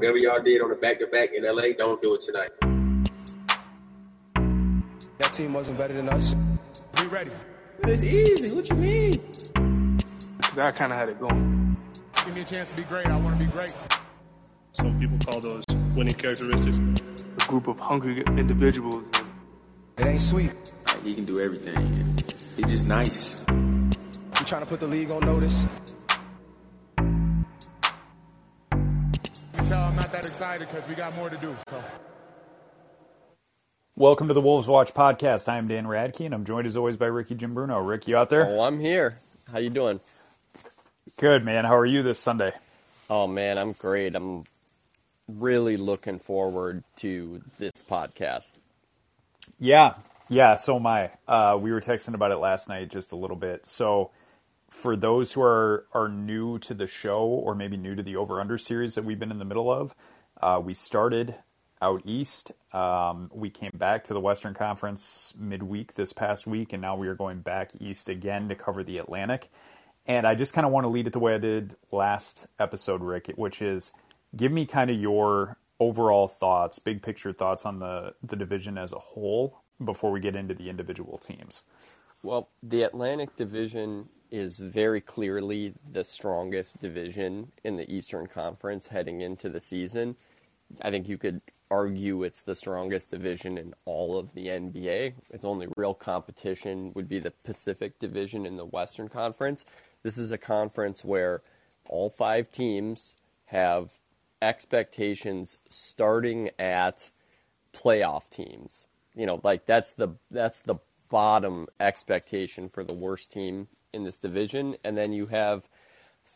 [0.00, 2.48] Whatever y'all did on the back to back in LA, don't do it tonight.
[5.18, 6.34] That team wasn't better than us.
[6.98, 7.30] We ready.
[7.80, 8.54] It's easy.
[8.56, 9.12] What you mean?
[10.38, 11.76] Because I kind of had it going.
[12.24, 13.04] Give me a chance to be great.
[13.08, 13.74] I want to be great.
[14.72, 16.80] Some people call those winning characteristics.
[17.38, 19.04] A group of hungry individuals.
[19.98, 20.72] It ain't sweet.
[20.86, 22.16] Like, he can do everything.
[22.56, 23.44] He's just nice.
[23.46, 25.66] We trying to put the league on notice.
[30.40, 31.54] Excited because we got more to do.
[31.68, 31.84] So.
[33.94, 35.50] Welcome to the Wolves Watch podcast.
[35.50, 37.78] I'm Dan Radke, and I'm joined as always by Rikki Jim Bruno.
[37.78, 38.46] Rick, you out there?
[38.46, 39.18] Oh, I'm here.
[39.52, 40.00] How you doing?
[41.18, 41.66] Good, man.
[41.66, 42.52] How are you this Sunday?
[43.10, 44.14] Oh man, I'm great.
[44.14, 44.44] I'm
[45.28, 48.52] really looking forward to this podcast.
[49.58, 49.92] Yeah,
[50.30, 50.54] yeah.
[50.54, 51.10] So am I.
[51.28, 53.66] Uh, we were texting about it last night just a little bit.
[53.66, 54.10] So,
[54.70, 58.40] for those who are are new to the show or maybe new to the over
[58.40, 59.94] under series that we've been in the middle of,
[60.40, 61.34] uh, we started
[61.82, 62.52] out east.
[62.72, 67.08] Um, we came back to the Western Conference midweek this past week, and now we
[67.08, 69.50] are going back east again to cover the Atlantic.
[70.06, 73.02] And I just kind of want to lead it the way I did last episode,
[73.02, 73.92] Rick, which is
[74.36, 78.92] give me kind of your overall thoughts, big picture thoughts on the, the division as
[78.92, 81.62] a whole before we get into the individual teams.
[82.22, 89.22] Well, the Atlantic Division is very clearly the strongest division in the Eastern Conference heading
[89.22, 90.16] into the season.
[90.82, 95.14] I think you could argue it's the strongest division in all of the NBA.
[95.30, 99.64] Its only real competition would be the Pacific Division in the Western Conference.
[100.02, 101.42] This is a conference where
[101.88, 103.14] all five teams
[103.46, 103.90] have
[104.42, 107.10] expectations starting at
[107.72, 108.88] playoff teams.
[109.14, 110.76] You know, like that's the that's the
[111.10, 115.68] bottom expectation for the worst team in this division and then you have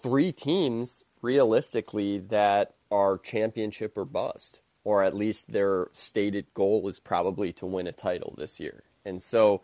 [0.02, 7.00] three teams realistically that are championship or bust or at least their stated goal is
[7.00, 8.84] probably to win a title this year.
[9.04, 9.62] And so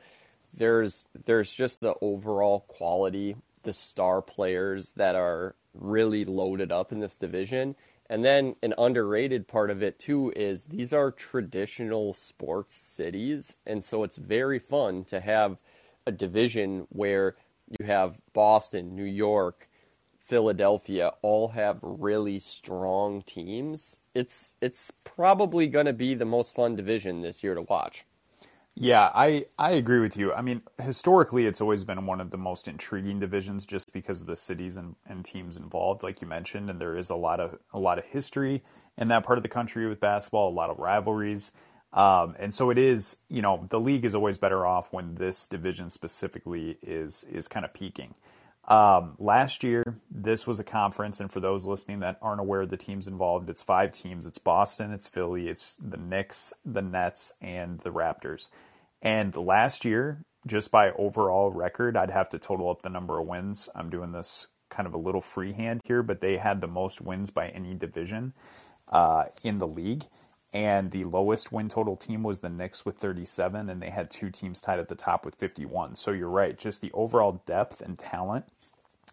[0.54, 7.00] there's there's just the overall quality, the star players that are really loaded up in
[7.00, 7.76] this division.
[8.08, 13.84] And then an underrated part of it too is these are traditional sports cities, and
[13.84, 15.60] so it's very fun to have
[16.06, 17.36] a division where
[17.78, 19.68] you have Boston, New York,
[20.30, 23.96] Philadelphia all have really strong teams.
[24.14, 28.06] It's it's probably going to be the most fun division this year to watch.
[28.76, 30.32] Yeah, I, I agree with you.
[30.32, 34.28] I mean, historically, it's always been one of the most intriguing divisions just because of
[34.28, 37.58] the cities and, and teams involved, like you mentioned, and there is a lot of
[37.72, 38.62] a lot of history
[38.96, 41.52] in that part of the country with basketball, a lot of rivalries,
[41.92, 43.16] um, and so it is.
[43.28, 47.66] You know, the league is always better off when this division specifically is is kind
[47.66, 48.14] of peaking.
[48.66, 52.70] Um, last year, this was a conference, and for those listening that aren't aware of
[52.70, 54.26] the teams involved, it's five teams.
[54.26, 58.48] It's Boston, it's Philly, it's the Knicks, the Nets, and the Raptors.
[59.02, 63.26] And last year, just by overall record, I'd have to total up the number of
[63.26, 63.68] wins.
[63.74, 67.30] I'm doing this kind of a little freehand here, but they had the most wins
[67.30, 68.32] by any division
[68.88, 70.04] uh, in the league.
[70.52, 74.30] And the lowest win total team was the Knicks with 37, and they had two
[74.30, 75.94] teams tied at the top with 51.
[75.94, 78.46] So you're right, just the overall depth and talent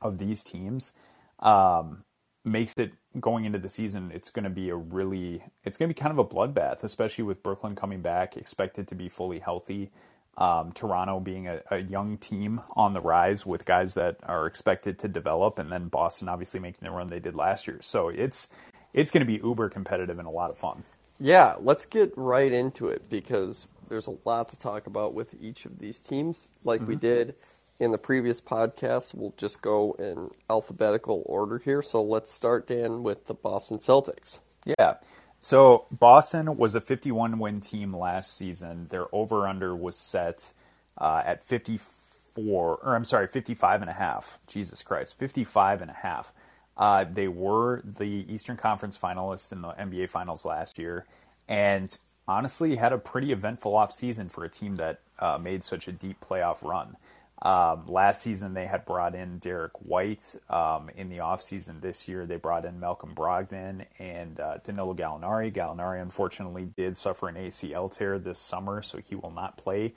[0.01, 0.93] of these teams
[1.39, 2.03] um,
[2.43, 4.11] makes it going into the season.
[4.13, 7.23] It's going to be a really, it's going to be kind of a bloodbath, especially
[7.23, 9.91] with Brooklyn coming back, expected to be fully healthy.
[10.37, 14.99] Um, Toronto being a, a, young team on the rise with guys that are expected
[14.99, 17.79] to develop, and then Boston obviously making the run they did last year.
[17.81, 18.47] So it's
[18.93, 20.83] it's going to be uber competitive and a lot of fun.
[21.19, 25.65] Yeah, let's get right into it because there's a lot to talk about with each
[25.65, 26.89] of these teams, like mm-hmm.
[26.89, 27.35] we did
[27.79, 29.13] in the previous podcast.
[29.13, 31.81] We'll just go in alphabetical order here.
[31.81, 34.39] So let's start, Dan, with the Boston Celtics.
[34.65, 34.95] Yeah.
[35.39, 38.87] So Boston was a 51 win team last season.
[38.89, 40.51] Their over under was set
[40.97, 44.39] uh, at 54, or I'm sorry, 55 and a half.
[44.47, 46.33] Jesus Christ, 55 and a half.
[46.77, 51.05] Uh, they were the Eastern Conference finalists in the NBA Finals last year,
[51.47, 51.97] and
[52.27, 56.17] honestly had a pretty eventful offseason for a team that uh, made such a deep
[56.21, 56.95] playoff run.
[57.41, 60.35] Um, last season, they had brought in Derrick White.
[60.49, 65.53] Um, in the offseason this year, they brought in Malcolm Brogdon and uh, Danilo Gallinari.
[65.53, 69.93] Gallinari, unfortunately, did suffer an ACL tear this summer, so he will not play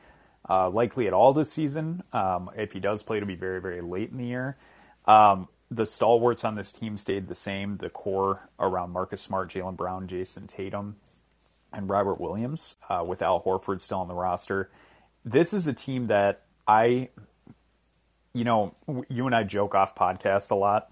[0.48, 2.02] uh, likely at all this season.
[2.12, 4.56] Um, if he does play, it'll be very, very late in the year.
[5.06, 7.76] Um, the stalwarts on this team stayed the same.
[7.76, 10.96] The core around Marcus Smart, Jaylen Brown, Jayson Tatum,
[11.72, 14.70] and Robert Williams, uh, with Al Horford still on the roster.
[15.24, 17.10] This is a team that I
[18.32, 18.74] you know,
[19.08, 20.90] you and I joke off podcast a lot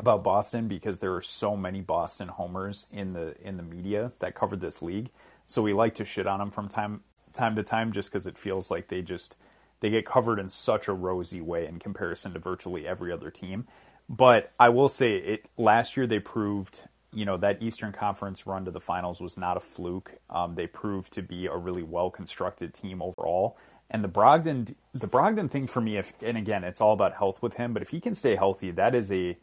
[0.00, 4.34] about Boston because there are so many Boston homers in the in the media that
[4.34, 5.10] covered this league.
[5.46, 7.02] So we like to shit on them from time
[7.32, 9.36] time to time just because it feels like they just
[9.80, 13.66] they get covered in such a rosy way in comparison to virtually every other team.
[14.08, 16.80] But I will say it last year they proved
[17.14, 20.12] you know that Eastern Conference run to the finals was not a fluke.
[20.28, 23.56] Um, they proved to be a really well constructed team overall.
[23.90, 27.40] And the Brogdon the Brogdon thing for me, if and again it's all about health
[27.40, 29.36] with him, but if he can stay healthy, that is a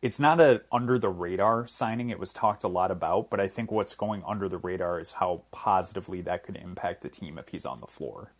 [0.00, 2.10] it's not a under the radar signing.
[2.10, 5.12] It was talked a lot about, but I think what's going under the radar is
[5.12, 8.30] how positively that could impact the team if he's on the floor.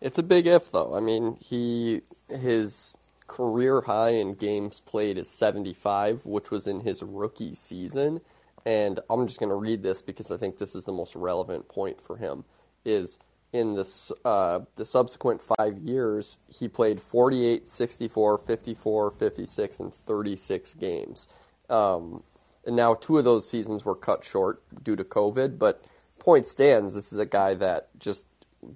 [0.00, 0.94] It's a big if, though.
[0.94, 2.96] I mean, he his
[3.28, 8.20] career high in games played is 75, which was in his rookie season.
[8.66, 11.68] And I'm just going to read this because I think this is the most relevant
[11.68, 12.44] point for him.
[12.84, 13.18] Is
[13.52, 20.74] in this uh, the subsequent five years, he played 48, 64, 54, 56, and 36
[20.74, 21.28] games.
[21.70, 22.22] Um,
[22.66, 25.58] and now two of those seasons were cut short due to COVID.
[25.58, 25.84] But
[26.18, 28.26] point stands, this is a guy that just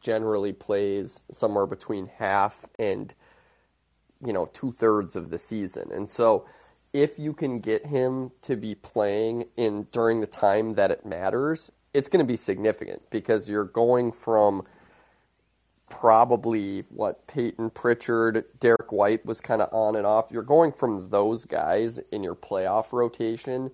[0.00, 3.14] generally plays somewhere between half and
[4.24, 6.46] you know two thirds of the season, and so
[6.92, 11.72] if you can get him to be playing in during the time that it matters,
[11.94, 14.66] it's going to be significant because you're going from
[15.88, 20.30] probably what Payton Pritchard, Derrick White was kind of on and off.
[20.30, 23.70] You're going from those guys in your playoff rotation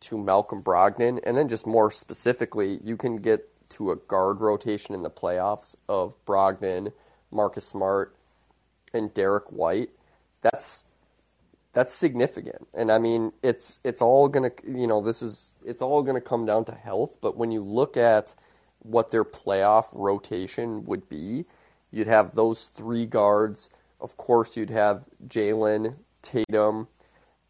[0.00, 4.94] to Malcolm Brogdon, and then just more specifically, you can get to a guard rotation
[4.94, 6.92] in the playoffs of Brogdon,
[7.30, 8.14] Marcus Smart,
[8.94, 9.90] and Derrick White.
[10.42, 10.84] That's
[11.72, 12.68] that's significant.
[12.74, 16.20] And I mean, it's it's all going to you know, this is it's all going
[16.20, 18.34] to come down to health, but when you look at
[18.80, 21.44] what their playoff rotation would be,
[21.90, 23.70] you'd have those three guards.
[24.00, 26.88] Of course, you'd have Jaylen, Tatum,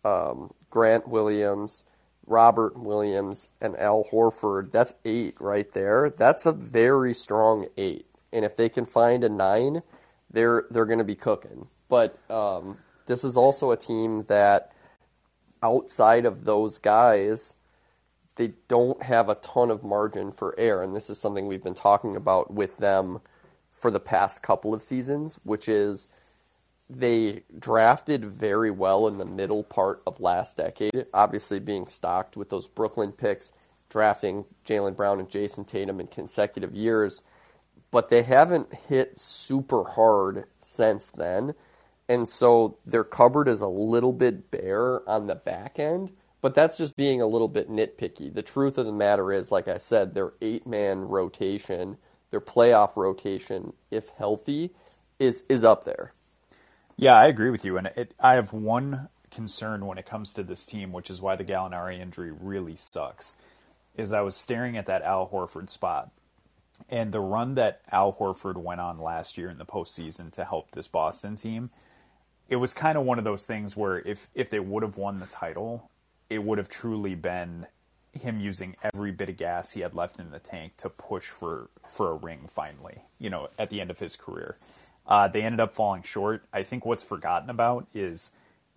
[0.05, 1.85] um, Grant Williams,
[2.27, 4.71] Robert Williams, and Al Horford.
[4.71, 6.11] That's eight right there.
[6.11, 8.07] That's a very strong eight.
[8.33, 9.83] And if they can find a nine,
[10.33, 11.67] they're they're going to be cooking.
[11.89, 14.73] But um, this is also a team that,
[15.63, 17.55] outside of those guys,
[18.37, 21.75] they don't have a ton of margin for error, and this is something we've been
[21.75, 23.21] talking about with them
[23.73, 26.09] for the past couple of seasons, which is
[26.89, 32.49] they drafted very well in the middle part of last decade, obviously being stocked with
[32.49, 33.53] those Brooklyn picks,
[33.89, 37.23] drafting Jaylen Brown and Jayson Tatum in consecutive years,
[37.93, 41.55] but they haven't hit super hard since then.
[42.09, 46.79] And so their cupboard is a little bit bare on the back end, but that's
[46.79, 48.35] just being a little bit nitpicky.
[48.35, 51.99] The truth of the matter is, like I said, their eight man rotation,
[52.33, 54.73] their playoff rotation, if healthy,
[55.21, 56.13] is is up there.
[56.97, 60.43] Yeah, I agree with you, and it, I have one concern when it comes to
[60.43, 63.35] this team, which is why the Gallinari injury really sucks.
[63.97, 66.11] Is I was staring at that Al Horford spot,
[66.89, 70.71] and the run that Al Horford went on last year in the postseason to help
[70.73, 71.71] this Boston team,
[72.49, 75.21] it was kind of one of those things where if if they would have won
[75.21, 75.91] the title,
[76.29, 77.67] it would have truly been
[78.13, 81.71] him using every bit of gas he had left in the tank to push for
[81.89, 84.57] for a ring finally, you know, at the end of his career.
[85.07, 86.45] Uh, they ended up falling short.
[86.53, 88.31] I think what's forgotten about is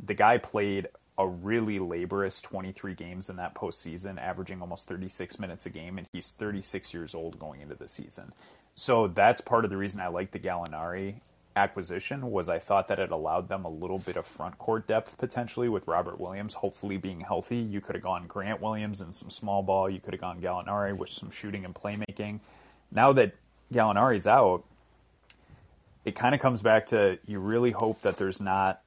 [0.04, 5.66] the guy played a really laborious 23 games in that postseason, averaging almost 36 minutes
[5.66, 8.34] a game, and he's 36 years old going into the season.
[8.76, 11.16] So that's part of the reason I like the Gallinari
[11.56, 15.18] acquisition was I thought that it allowed them a little bit of front court depth
[15.18, 17.58] potentially with Robert Williams hopefully being healthy.
[17.58, 19.90] You could have gone Grant Williams and some small ball.
[19.90, 22.42] You could have gone Gallinari with some shooting and playmaking.
[22.92, 23.36] Now that
[23.74, 24.66] Gallinari's out,
[26.04, 28.82] it kind of comes back to you really hope that there's not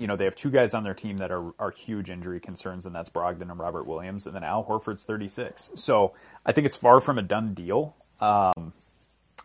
[0.00, 2.86] you know, they have two guys on their team that are, are huge injury concerns,
[2.86, 5.72] and that's Brogdon and Robert Williams, and then Al Horford's 36.
[5.74, 6.14] So
[6.44, 8.72] I think it's far from a done deal, um,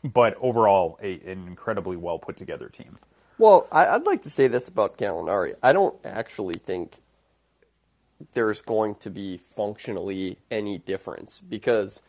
[0.04, 2.98] but overall, a, an incredibly well put together team.
[3.38, 5.56] Well, I, would like to say this about Gallinari.
[5.62, 6.96] I don't actually think
[8.34, 12.02] there's going to be functionally any difference because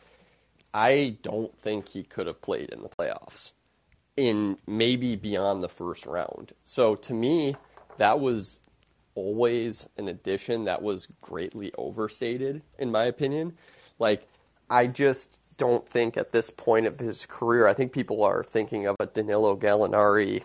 [0.72, 3.52] I don't think he could have played in the playoffs
[4.16, 6.52] in maybe beyond the first round.
[6.62, 7.56] So to me,
[7.98, 8.60] that was
[9.14, 13.56] always an addition that was greatly overstated, in my opinion.
[13.98, 14.28] Like,
[14.68, 18.86] I just don't think at this point of his career, I think people are thinking
[18.86, 20.42] of a Danilo Gallinari.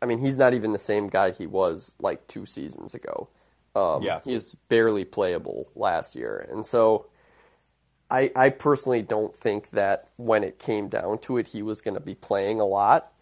[0.00, 3.28] I mean, he's not even the same guy he was like two seasons ago.
[3.74, 4.20] Um, yeah.
[4.24, 6.46] He is barely playable last year.
[6.50, 7.06] And so
[8.10, 11.94] I, I personally don't think that when it came down to it, he was going
[11.94, 13.12] to be playing a lot.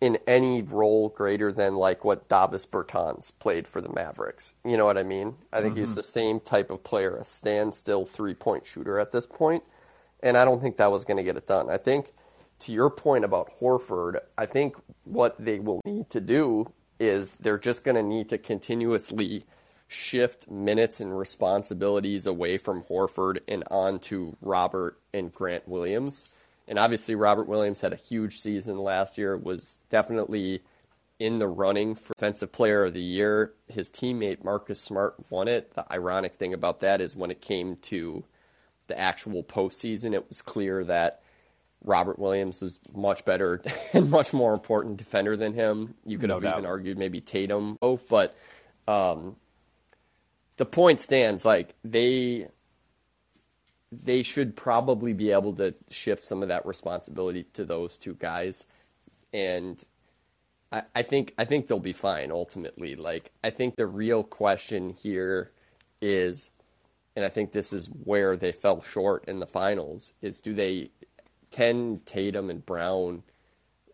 [0.00, 4.54] In any role greater than like what Davis Bertans played for the Mavericks.
[4.64, 5.34] You know what I mean?
[5.52, 5.96] I think he's mm-hmm.
[5.96, 9.62] the same type of player, a standstill three point shooter at this point,
[10.22, 11.68] and I don't think that was going to get it done.
[11.68, 12.12] I think
[12.60, 17.58] to your point about Horford, I think what they will need to do is they're
[17.58, 19.44] just going to need to continuously
[19.88, 26.32] shift minutes and responsibilities away from Horford and onto Robert and Grant Williams.
[26.70, 30.62] And obviously, Robert Williams had a huge season last year, was definitely
[31.18, 33.52] in the running for Defensive Player of the Year.
[33.68, 35.74] His teammate Marcus Smart won it.
[35.74, 38.22] The ironic thing about that is when it came to
[38.86, 41.20] the actual postseason, it was clear that
[41.84, 43.60] Robert Williams was much better
[43.92, 45.94] and much more important defender than him.
[46.06, 46.58] You could No have doubt.
[46.58, 48.36] even argued maybe Tatum, both, but
[48.86, 49.34] um,
[50.56, 51.44] the point stands.
[51.44, 52.46] Like they
[53.92, 58.66] they should probably be able to shift some of that responsibility to those two guys,
[59.32, 59.82] and
[60.72, 62.94] I, I think I think they'll be fine ultimately.
[62.96, 65.50] Like I think the real question here
[66.00, 66.50] is,
[67.16, 70.90] and I think this is where they fell short in the finals, is do they
[71.50, 73.24] can Tatum and Brown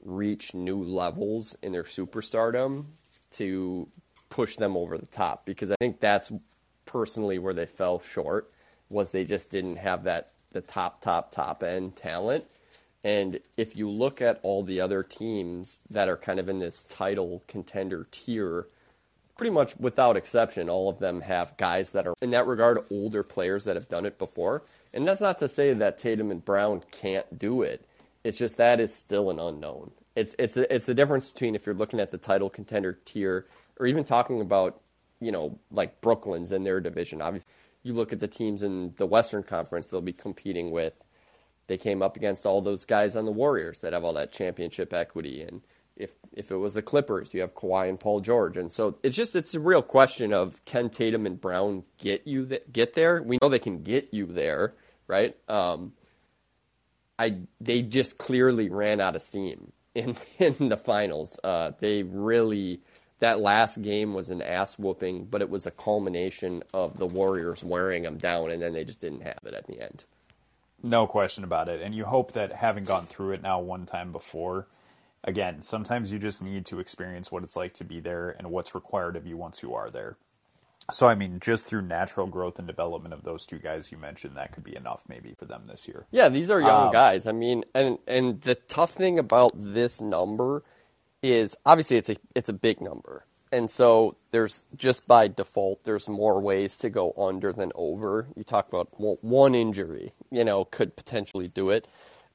[0.05, 2.85] reach new levels in their superstardom
[3.33, 3.89] to
[4.29, 5.47] push them over the top?
[5.47, 6.31] Because I think that's
[6.85, 8.53] personally where they fell short
[8.89, 12.47] was they just didn't have that the top top top end talent.
[13.05, 16.85] And if you look at all the other teams that are kind of in this
[16.85, 18.67] title contender tier,
[19.37, 23.23] pretty much without exception, all of them have guys that are, in that regard, older
[23.23, 24.65] players that have done it before.
[24.93, 27.85] And that's not to say that Tatum and Brown can't do it.
[28.25, 29.93] It's just that is still an unknown.
[30.17, 33.47] It's it's it's the difference between if you're looking at the title contender tier,
[33.79, 34.81] or even talking about,
[35.21, 37.23] you know, like Brooklyn's in their division.
[37.23, 37.49] Obviously,
[37.87, 40.95] you look at the teams in the Western Conference they'll be competing with.
[41.69, 44.93] They came up against all those guys on the Warriors that have all that championship
[44.93, 45.63] equity, and
[45.97, 49.17] if if it was the Clippers, you have Kawhi and Paul George, and so it's
[49.17, 53.23] just it's a real question of can Tatum and Brown get you th- get there?
[53.23, 54.75] We know they can get you there,
[55.09, 55.37] right?
[55.49, 55.93] Um,
[57.19, 61.41] I they just clearly ran out of steam in in the finals.
[61.43, 62.81] Uh, they really
[63.21, 67.65] that last game was an ass whooping, but it was a culmination of the Warriors
[67.65, 70.05] wearing them down, and then they just didn't have it at the end.
[70.83, 71.81] No question about it.
[71.81, 74.67] And you hope that having gone through it now one time before,
[75.25, 78.75] again, sometimes you just need to experience what it's like to be there and what's
[78.75, 80.17] required of you once you are there.
[80.93, 84.37] So, I mean, just through natural growth and development of those two guys you mentioned,
[84.37, 86.07] that could be enough maybe for them this year.
[86.13, 87.27] Yeah, these are young Um, guys.
[87.27, 90.63] I mean, and and the tough thing about this number
[91.33, 93.25] is obviously it's a it's a big number.
[93.53, 98.27] And so there's just by default there's more ways to go under than over.
[98.37, 101.87] You talk about one injury, you know, could potentially do it.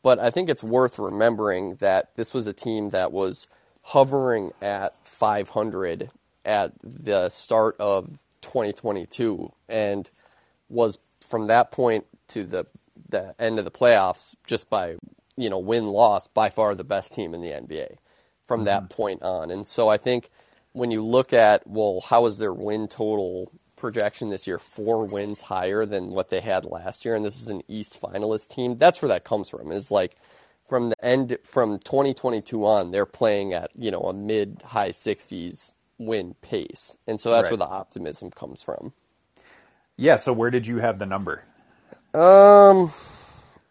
[0.03, 3.47] But I think it's worth remembering that this was a team that was
[3.83, 6.09] hovering at 500
[6.45, 8.07] at the start of
[8.41, 10.09] 2022 and
[10.69, 12.65] was from that point to the
[13.09, 14.95] the end of the playoffs just by
[15.35, 17.97] you know win loss by far the best team in the NBA
[18.51, 19.51] from that point on.
[19.51, 20.29] And so I think
[20.73, 25.41] when you look at well how is their win total projection this year four wins
[25.41, 29.01] higher than what they had last year and this is an East finalist team that's
[29.01, 30.17] where that comes from is like
[30.69, 35.73] from the end from 2022 on they're playing at you know a mid high 60s
[35.99, 36.97] win pace.
[37.07, 37.51] And so that's Right.
[37.51, 38.93] where the optimism comes from.
[39.97, 41.43] Yeah, so where did you have the number?
[42.13, 42.91] Um,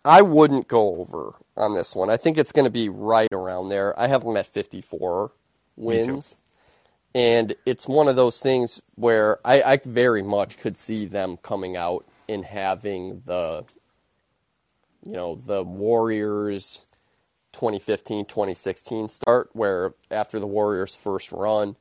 [0.05, 2.11] I wouldn't go over on this one.
[2.11, 3.99] I think it's going to be right around there.
[3.99, 5.33] I have them at 54
[5.77, 6.13] Me too.
[6.13, 6.35] wins.
[7.15, 11.77] And it's one of those things where I, I very much could see them coming
[11.77, 13.65] out and having the,
[15.05, 16.83] you know, the Warriors
[17.53, 21.75] 2015 2016 start, where after the Warriors' first run,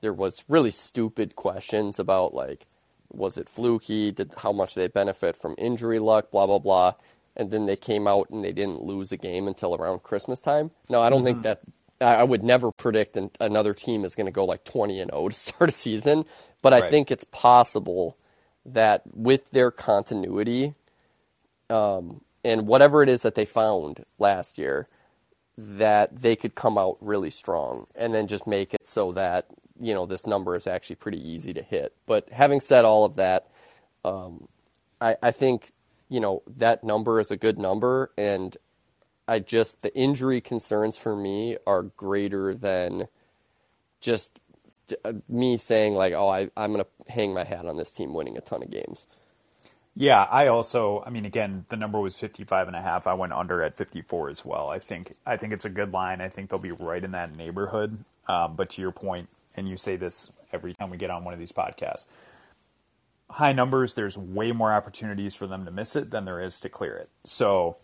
[0.00, 2.66] there was really stupid questions about like
[3.10, 6.92] was it fluky did how much they benefit from injury luck blah blah blah
[7.36, 10.70] and then they came out and they didn't lose a game until around christmas time
[10.90, 11.60] no i don't think that
[12.00, 15.10] i I would never predict an, another team is going to go like 20 and
[15.12, 16.24] 0 to start a season
[16.62, 16.82] but i Right.
[16.82, 18.18] think it's possible
[18.66, 20.74] that with their continuity
[21.70, 24.88] um, and whatever it is that they found last year
[25.58, 29.46] that they could come out really strong and then just make it so that
[29.80, 31.94] you know this number is actually pretty easy to hit.
[32.06, 33.48] But having said all of that,
[34.04, 34.48] um,
[35.00, 35.72] I, I think
[36.14, 38.56] you know that number is a good number, and
[39.26, 43.08] I just the injury concerns for me are greater than
[44.00, 44.38] just
[45.04, 48.14] uh, me saying like, oh, I, I'm going to hang my hat on this team
[48.14, 49.08] winning a ton of games.
[49.96, 53.08] Yeah, I also, I mean, again, the number was 55 and a half.
[53.08, 54.68] I went under at 54 as well.
[54.68, 56.20] I think, I think it's a good line.
[56.20, 58.04] I think they'll be right in that neighborhood.
[58.28, 61.32] Um, but to your point, and you say this every time we get on one
[61.32, 62.06] of these podcasts,
[63.30, 66.68] high numbers, there's way more opportunities for them to miss it than there is to
[66.68, 67.10] clear it.
[67.24, 67.78] So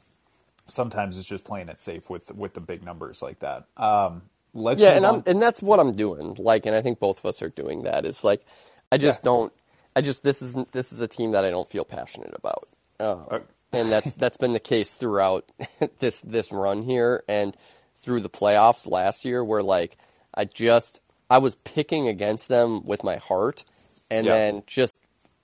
[0.67, 3.65] sometimes it's just playing it safe with, with the big numbers like that.
[3.77, 4.23] Um,
[4.55, 5.07] let's yeah, and on.
[5.07, 6.37] I'm and that's what I'm doing.
[6.39, 8.07] Like, and I think both of us are doing that.
[8.07, 8.47] It's like
[8.93, 9.53] I just don't.
[9.97, 12.69] I just this is this is a team that I don't feel passionate about,
[13.01, 13.27] uh,
[13.73, 15.51] and that's that's been the case throughout
[16.01, 17.57] this this run here and
[17.99, 19.99] through the playoffs last year, where like
[20.35, 23.65] I just I was picking against them with my heart,
[24.11, 24.31] and Yeah.
[24.31, 24.95] then just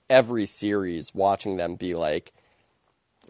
[0.09, 2.33] every series watching them be like,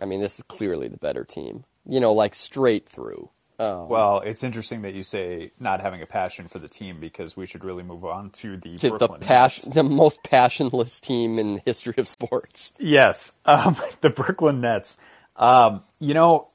[0.01, 3.29] I mean, this is clearly the better team, you know, like straight through.
[3.59, 7.35] Um, Well, it's interesting that you say not having a passion for the team because
[7.35, 9.75] we should really move on to the to the passion, Nets.
[9.75, 12.71] the most passionless team in the history of sports.
[12.77, 14.97] Yes, um, the Brooklyn Nets.
[15.35, 16.47] Um, you know,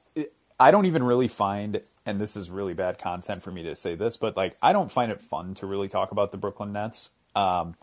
[0.59, 3.95] I don't even really find, and this is really bad content for me to say
[3.95, 7.09] this, but like I don't find it fun to really talk about the Brooklyn Nets.
[7.35, 7.75] Um,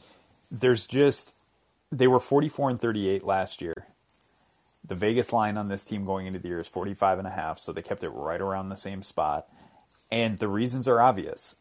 [0.51, 1.35] there's just
[1.93, 3.87] they were 44 and 38 last year.
[4.87, 7.59] The Vegas line on this team going into the year is 45 and a half,
[7.59, 9.47] so they kept it right around the same spot.
[10.11, 11.57] And the reasons are obvious.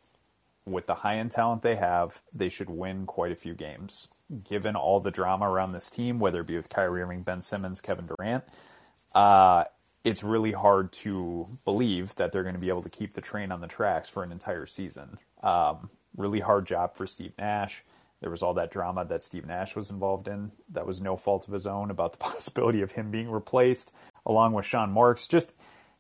[0.66, 4.08] With the high end talent they have, they should win quite a few games.
[4.48, 7.82] Given all the drama around this team, whether it be with Kyrie Irving, Ben Simmons,
[7.82, 8.44] Kevin Durant,
[9.16, 9.66] uh,
[10.04, 13.52] it's really hard to believe that they're going to be able to keep the train
[13.52, 15.18] on the tracks for an entire season.
[15.44, 17.84] Um, really hard job for Steve Nash.
[18.22, 20.52] There was all that drama that Steve Nash was involved in.
[20.74, 23.94] That was no fault of his own about the possibility of him being replaced,
[24.26, 25.28] along with Sean Marks.
[25.28, 25.54] Just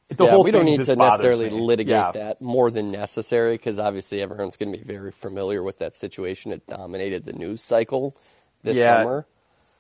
[0.09, 1.59] the yeah, whole we thing don't need to necessarily me.
[1.61, 2.11] litigate Yeah.
[2.11, 6.51] that more than necessary because obviously everyone's going to be very familiar with that situation.
[6.51, 8.15] It dominated the news cycle
[8.63, 9.01] this Yeah.
[9.03, 9.27] summer.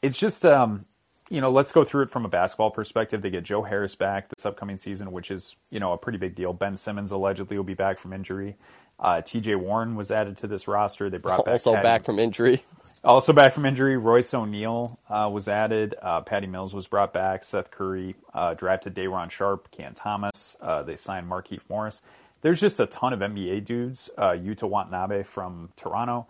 [0.01, 0.85] it's just um,
[1.31, 4.29] you know let's go through it from a basketball perspective they get joe harris back
[4.29, 7.63] this upcoming season which is you know a pretty big deal ben simmons allegedly will
[7.65, 8.55] be back from injury
[8.99, 12.19] uh, tj warren was added to this roster they brought back Also Patty- back from
[12.19, 12.63] injury.
[13.03, 17.43] also back from injury royce o'neale uh, was added uh, patty mills was brought back
[17.43, 22.01] seth curry uh, drafted Day'Ron Sharpe Cam thomas uh, they signed markieff morris
[22.41, 26.27] there's just a ton of nba dudes uh, yuta watanabe from toronto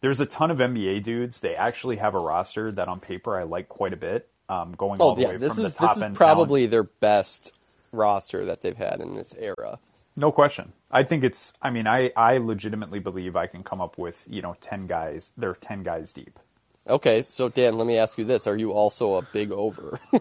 [0.00, 1.38] there's a ton of NBA dudes.
[1.40, 4.28] They actually have a roster that on paper I like quite a bit.
[4.48, 6.16] Um, going all Oh the yeah, way this from is the top this is end
[6.16, 7.52] probably their best
[7.92, 9.78] roster that they've had in this era.
[10.16, 10.72] No question.
[10.90, 11.52] I think it's.
[11.62, 15.32] I mean, I I legitimately believe I can come up with you know ten guys.
[15.36, 16.38] They're ten guys deep.
[16.88, 20.00] Okay, so Dan, let me ask you this: Are you also a big over?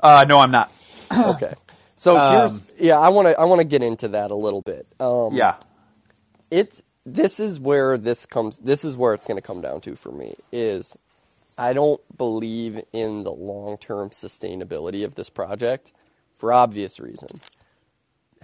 [0.00, 0.70] Uh, no, I'm not.
[1.16, 1.54] okay,
[1.96, 4.86] so here's yeah, I want to I want to get into that a little bit.
[5.00, 5.56] Um, Yeah,
[6.50, 9.96] it this is where this comes this is where it's going to come down to
[9.96, 10.96] for me is
[11.56, 15.92] I don't believe in the long-term sustainability of this project
[16.36, 17.50] for obvious reasons.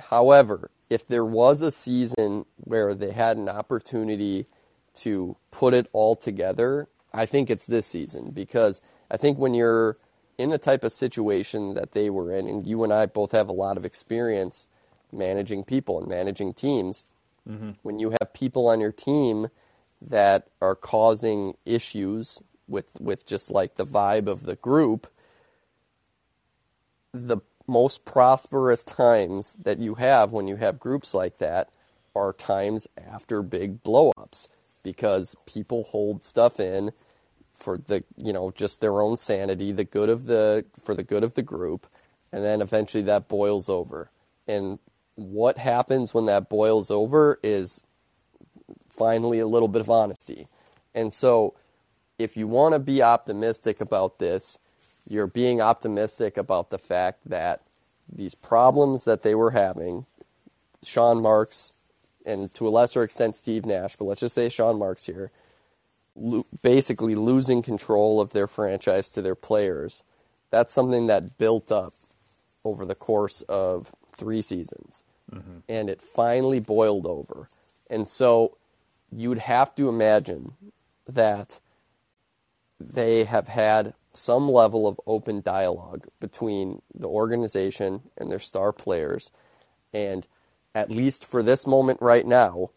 [0.08, 4.46] However, if there was a season where they had an opportunity
[4.94, 8.30] to put it all together, I think it's this season.
[8.30, 9.98] Because I think when you're
[10.38, 13.48] in the type of situation that they were in, and you and I both have
[13.48, 14.68] a lot of experience
[15.12, 17.04] managing people and managing teams,
[17.48, 17.70] mm-hmm.
[17.82, 19.48] when you have people on your team
[20.00, 25.08] that are causing issues with with just like the vibe of the group,
[27.12, 27.38] the
[27.70, 31.70] most prosperous times that you have when you have groups like that
[32.14, 34.48] are times after big blowups
[34.82, 36.90] because people hold stuff in
[37.54, 41.22] for the you know just their own sanity the good of the for the good
[41.22, 41.86] of the group
[42.32, 44.10] and then eventually that boils over.
[44.46, 44.78] And
[45.16, 47.82] what happens when that boils over is
[48.88, 50.46] finally a little bit of honesty.
[50.94, 51.54] And so
[52.18, 54.58] if you want to be optimistic about this
[55.08, 57.60] you're being optimistic about the fact that
[58.12, 60.06] these problems that they were having
[60.82, 61.72] Sean Marks
[62.26, 65.30] and to a lesser extent Steve Nash but let's just say Sean Marks here
[66.16, 70.02] lo- basically losing control of their franchise to their players.
[70.50, 71.94] That's something that built up
[72.64, 75.04] over the course of three seasons.
[75.32, 75.58] Mm-hmm.
[75.68, 77.48] And it finally boiled over.
[77.88, 78.56] And so
[79.12, 80.52] you'd have to imagine
[81.08, 81.58] that
[82.78, 89.30] they have had some level of open dialogue between the organization and their star players.
[89.92, 90.26] And
[90.74, 92.70] at least for this moment right now,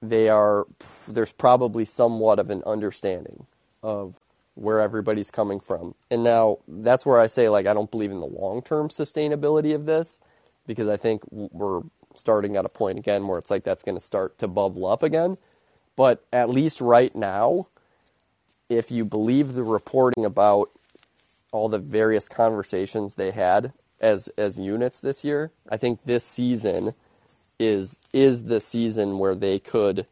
[0.00, 0.66] they are
[1.08, 3.46] there's probably somewhat of an understanding
[3.82, 4.20] of
[4.54, 5.94] where everybody's coming from.
[6.10, 9.86] And now that's where I say like I don't believe in the long-term sustainability of
[9.86, 10.20] this
[10.66, 11.82] because I think we're
[12.14, 15.02] starting at a point again where it's like that's going to start to bubble up
[15.02, 15.38] again.
[15.96, 17.68] But at least right now,
[18.68, 20.70] if you believe the reporting about
[21.52, 26.94] all the various conversations they had as as units this year, I think this season
[27.58, 30.06] is is the season where they could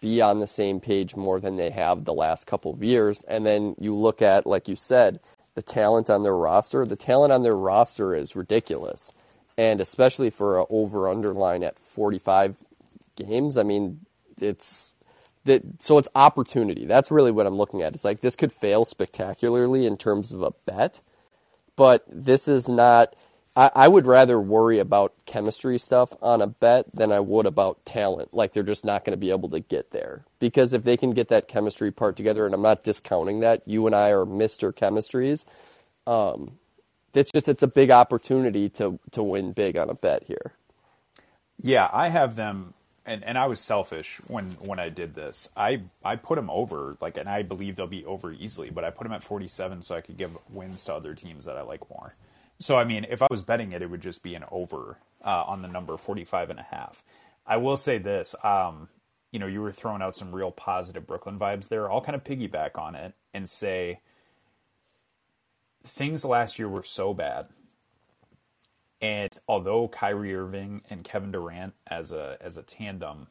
[0.00, 3.22] be on the same page more than they have the last couple of years.
[3.26, 5.18] And then you look at, like you said,
[5.54, 6.86] the talent on their roster.
[6.86, 9.12] The talent on their roster is ridiculous,
[9.56, 12.56] and especially for an over underline at forty five
[13.16, 13.58] games.
[13.58, 14.00] I mean,
[14.40, 14.94] it's
[15.48, 16.86] that so it's opportunity.
[16.86, 17.94] That's really what I'm looking at.
[17.94, 21.00] It's like this could fail spectacularly in terms of a bet,
[21.76, 23.14] but this is not.
[23.56, 27.84] I, I would rather worry about chemistry stuff on a bet than I would about
[27.84, 28.32] talent.
[28.32, 31.10] Like they're just not going to be able to get there because if they can
[31.10, 34.72] get that chemistry part together, and I'm not discounting that, you and I are Mister
[34.72, 35.44] Chemistries.
[36.06, 36.58] Um,
[37.14, 40.52] it's just it's a big opportunity to to win big on a bet here.
[41.60, 42.74] Yeah, I have them,
[43.08, 45.48] and, and I was selfish when when I did this.
[45.56, 48.90] I I put them over, like, and I believe they'll be over easily, but I
[48.90, 51.88] put them at 47 so I could give wins to other teams that I like
[51.90, 52.14] more.
[52.60, 55.44] So I mean, if I was betting it, it would just be an over uh,
[55.46, 57.02] on the number 45 and a half.
[57.46, 58.88] I will say this, um,
[59.32, 61.90] you know, you were throwing out some real positive Brooklyn vibes there.
[61.90, 64.00] I'll kind of piggyback on it and say
[65.84, 67.46] things last year were so bad.
[69.00, 73.28] And although Kyrie Irving and Kevin Durant as a as a tandem,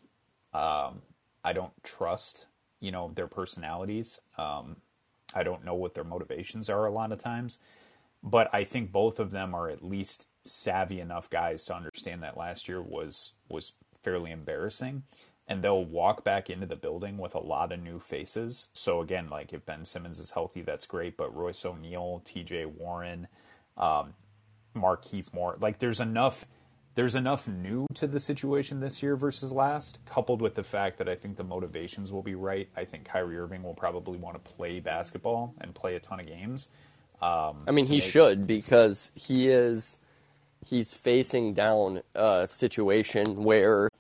[0.54, 1.02] um,
[1.44, 2.46] I don't trust
[2.80, 4.20] you know their personalities.
[4.38, 4.78] Um,
[5.34, 7.60] I don't know what their motivations are a lot of times,
[8.24, 12.38] but I think both of them are at least savvy enough guys to understand that
[12.38, 15.04] last year was was fairly embarrassing
[15.48, 18.70] and they'll walk back into the building with a lot of new faces.
[18.74, 21.16] So again, like if Ben Simmons is healthy, that's great.
[21.16, 22.66] But Royce O'Neale, T.J.
[22.66, 23.28] Warren,
[23.78, 24.14] um,
[24.78, 26.46] Markieff Moore, like there's enough.
[26.96, 31.08] There's enough new to the situation this year versus last, coupled with the fact that
[31.08, 32.68] I think the motivations will be right.
[32.76, 36.26] I think Kyrie Irving will probably want to play basketball and play a ton of
[36.26, 36.70] games.
[37.22, 40.00] Um, I mean, he make- should because he is
[40.66, 43.92] he's facing down a situation where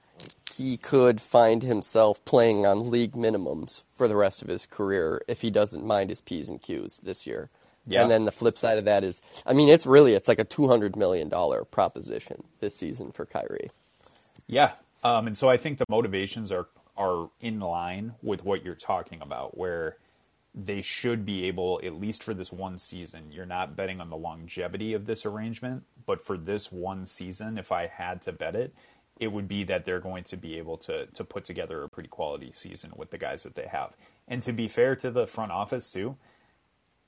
[0.55, 5.41] he could find himself playing on league minimums for the rest of his career if
[5.41, 7.51] he doesn't mind his p's and q's this year.
[7.87, 8.01] Yeah.
[8.01, 10.43] And then the flip side of that is, I mean, it's really it's like a
[10.43, 13.71] two hundred million dollar proposition this season for Kyrie.
[14.47, 14.73] Yeah,
[15.03, 19.21] um, and so I think the motivations are are in line with what you're talking
[19.21, 19.97] about, where
[20.55, 24.17] they should be able, at least for this one season, you're not betting on the
[24.17, 28.73] longevity of this arrangement, but for this one season, if I had to bet it,
[29.19, 32.09] it would be that they're going to be able to to put together a pretty
[32.09, 33.95] quality season with the guys that they have.
[34.27, 36.17] And to be fair to the front office too,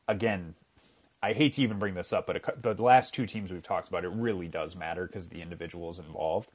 [0.08, 0.56] again,
[1.22, 4.06] I hate to even bring this up, but the last two teams we've talked about,
[4.06, 6.50] it really does matter because the individuals involved.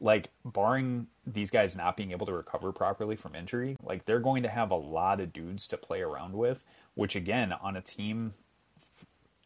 [0.00, 4.44] Like, barring these guys not being able to recover properly from injury, like they're going
[4.44, 6.62] to have a lot of dudes to play around with.
[6.94, 8.34] Which, again, on a team,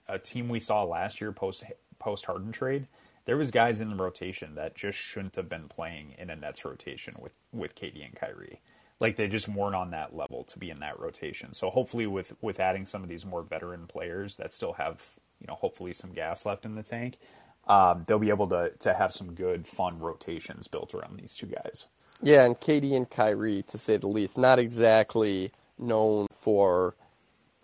[0.09, 1.65] a team we saw last year post
[1.99, 2.87] post Harden trade,
[3.25, 6.65] there was guys in the rotation that just shouldn't have been playing in a Nets
[6.65, 8.61] rotation with with KD and Kyrie.
[9.03, 11.53] Like they just weren't on that level to be in that rotation.
[11.53, 15.03] So hopefully, with with adding some of these more veteran players that still have
[15.41, 17.19] you know hopefully some gas left in the tank,
[17.67, 21.47] um, they'll be able to to have some good fun rotations built around these two
[21.47, 21.87] guys.
[22.23, 26.95] Yeah, and KD and Kyrie, to say the least, not exactly known for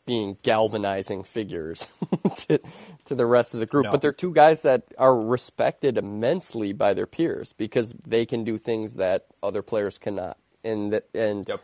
[0.09, 1.87] being galvanizing figures
[2.37, 2.59] to,
[3.05, 3.85] to the rest of the group.
[3.85, 3.91] No.
[3.91, 8.57] But they're two guys that are respected immensely by their peers because they can do
[8.59, 10.39] things that other players cannot.
[10.69, 11.63] And that, and Yep.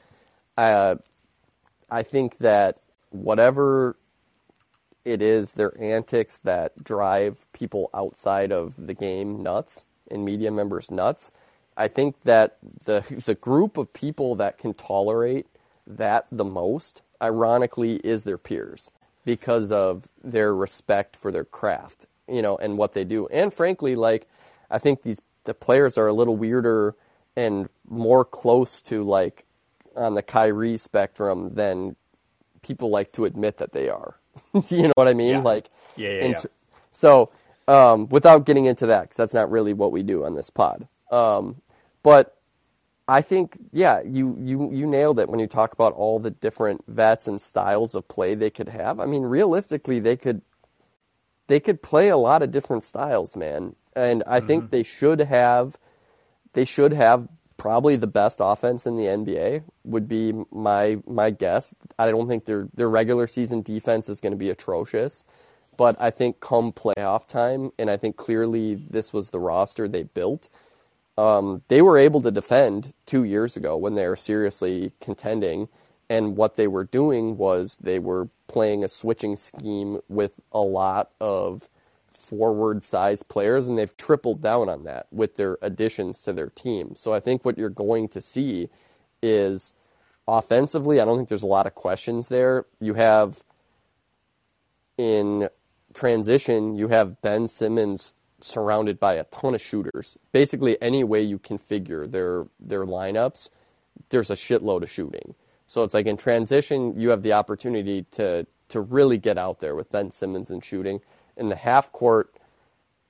[0.57, 0.97] uh,
[1.91, 2.79] I think that
[3.11, 3.97] whatever
[5.05, 10.91] it is, their antics that drive people outside of the game nuts and media members
[10.91, 11.33] nuts.
[11.77, 15.47] I think that the the group of people that can tolerate
[15.87, 18.91] that the most, ironically, is their peers
[19.25, 23.27] because of their respect for their craft, you know, and what they do.
[23.29, 24.29] And frankly, like
[24.71, 26.95] I think these the players are a little weirder
[27.37, 29.45] and more close to like
[29.97, 31.97] on the Kyrie spectrum than
[32.63, 34.17] people like to admit that they are.
[34.69, 35.37] you know what I mean?
[35.37, 35.41] Yeah.
[35.41, 36.37] Like, Yeah, yeah, yeah.
[36.91, 37.31] so
[37.69, 40.87] um, without getting into that, because that's not really what we do on this pod.
[41.11, 41.57] Um,
[42.03, 42.37] but
[43.07, 46.85] I think, yeah, you, you you nailed it when you talk about all the different
[46.89, 48.99] vets and styles of play they could have.
[48.99, 50.41] I mean, realistically, they could
[51.47, 53.77] they could play a lot of different styles, man.
[53.95, 55.79] And I think they should have
[56.55, 61.75] they should have probably the best offense in the NBA would be my my guess.
[61.99, 65.25] I don't think their their regular season defense is going to be atrocious,
[65.77, 70.05] but I think come playoff time, and I think clearly this was the roster they
[70.05, 70.49] built.
[71.17, 75.69] Um, they were able to defend two years ago when they were seriously contending.
[76.11, 81.11] And what they were doing was they were playing a switching scheme with a lot
[81.21, 81.69] of
[82.25, 86.95] forward sized players, and they've tripled down on that with their additions to their team.
[86.97, 88.69] So I think what you're going to see
[89.23, 89.73] is
[90.27, 92.67] offensively, I don't think there's a lot of questions there.
[92.81, 93.43] You have
[94.97, 95.49] in
[95.93, 100.19] transition, you have Ben Simmons surrounded by a ton of shooters.
[100.33, 103.49] Basically, any way you configure their their lineups,
[104.11, 105.35] there's a shitload of shooting.
[105.67, 109.75] So it's like in transition, you have the opportunity to to really get out there
[109.75, 111.01] with Ben Simmons and shooting.
[111.37, 112.35] In the half court,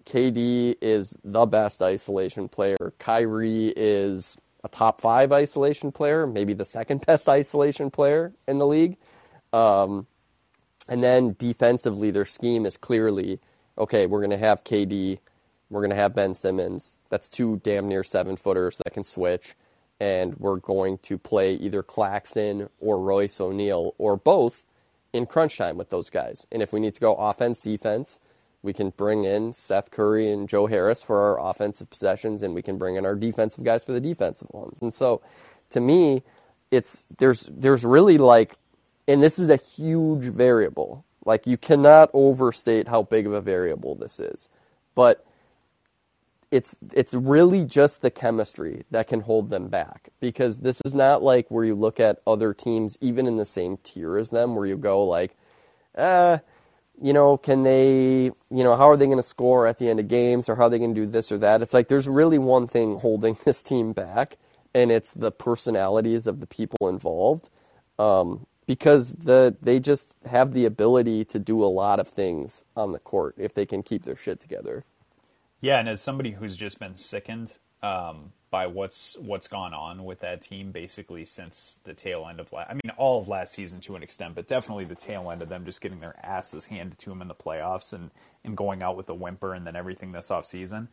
[0.06, 2.92] KD is the best isolation player.
[2.98, 8.66] Kyrie is a top five isolation player, maybe the second best isolation player in the
[8.66, 8.96] league.
[9.52, 10.06] Um,
[10.88, 13.40] and then defensively, their scheme is clearly
[13.76, 15.18] okay, we're going to have KD,
[15.70, 16.96] we're going to have Ben Simmons.
[17.10, 19.54] That's two damn near seven footers that can switch.
[20.00, 24.64] And we're going to play either Claxton or Royce O'Neale or both
[25.14, 26.46] in crunch time with those guys.
[26.53, 28.18] And if we need to go offense, defense,
[28.62, 32.62] we can bring in Seth Curry and Joe Harris for our offensive possessions, and we
[32.62, 34.83] can bring in our defensive guys for the defensive ones.
[34.83, 35.22] And so,
[35.70, 36.24] to me,
[36.70, 38.57] it's there's there's really like,
[39.07, 41.05] and this is a huge variable.
[41.24, 44.48] Like you cannot overstate how big of a variable this is,
[44.94, 45.24] but
[46.55, 51.21] it's it's really just the chemistry that can hold them back because this is not
[51.21, 54.64] like where you look at other teams even in the same tier as them where
[54.64, 55.37] you go like,
[55.99, 56.38] uh,
[57.03, 59.99] you know, can they, you know, how are they going to score at the end
[59.99, 61.61] of games or how are they going to do this or that?
[61.61, 64.37] It's like there's really one thing holding this team back,
[64.73, 67.51] and it's the personalities of the people involved.
[67.99, 72.93] Um, because the they just have the ability to do a lot of things on
[72.93, 74.85] the court if they can keep their shit together.
[75.64, 77.50] Yeah, and as somebody who's just been sickened
[77.83, 82.53] um, by what's what's gone on with that team basically since the tail end of
[82.53, 85.40] last, I mean all of last season to an extent, but definitely the tail end
[85.40, 88.11] of them just getting their asses handed to them in the playoffs and
[88.44, 90.87] and going out with a whimper and then everything this off season.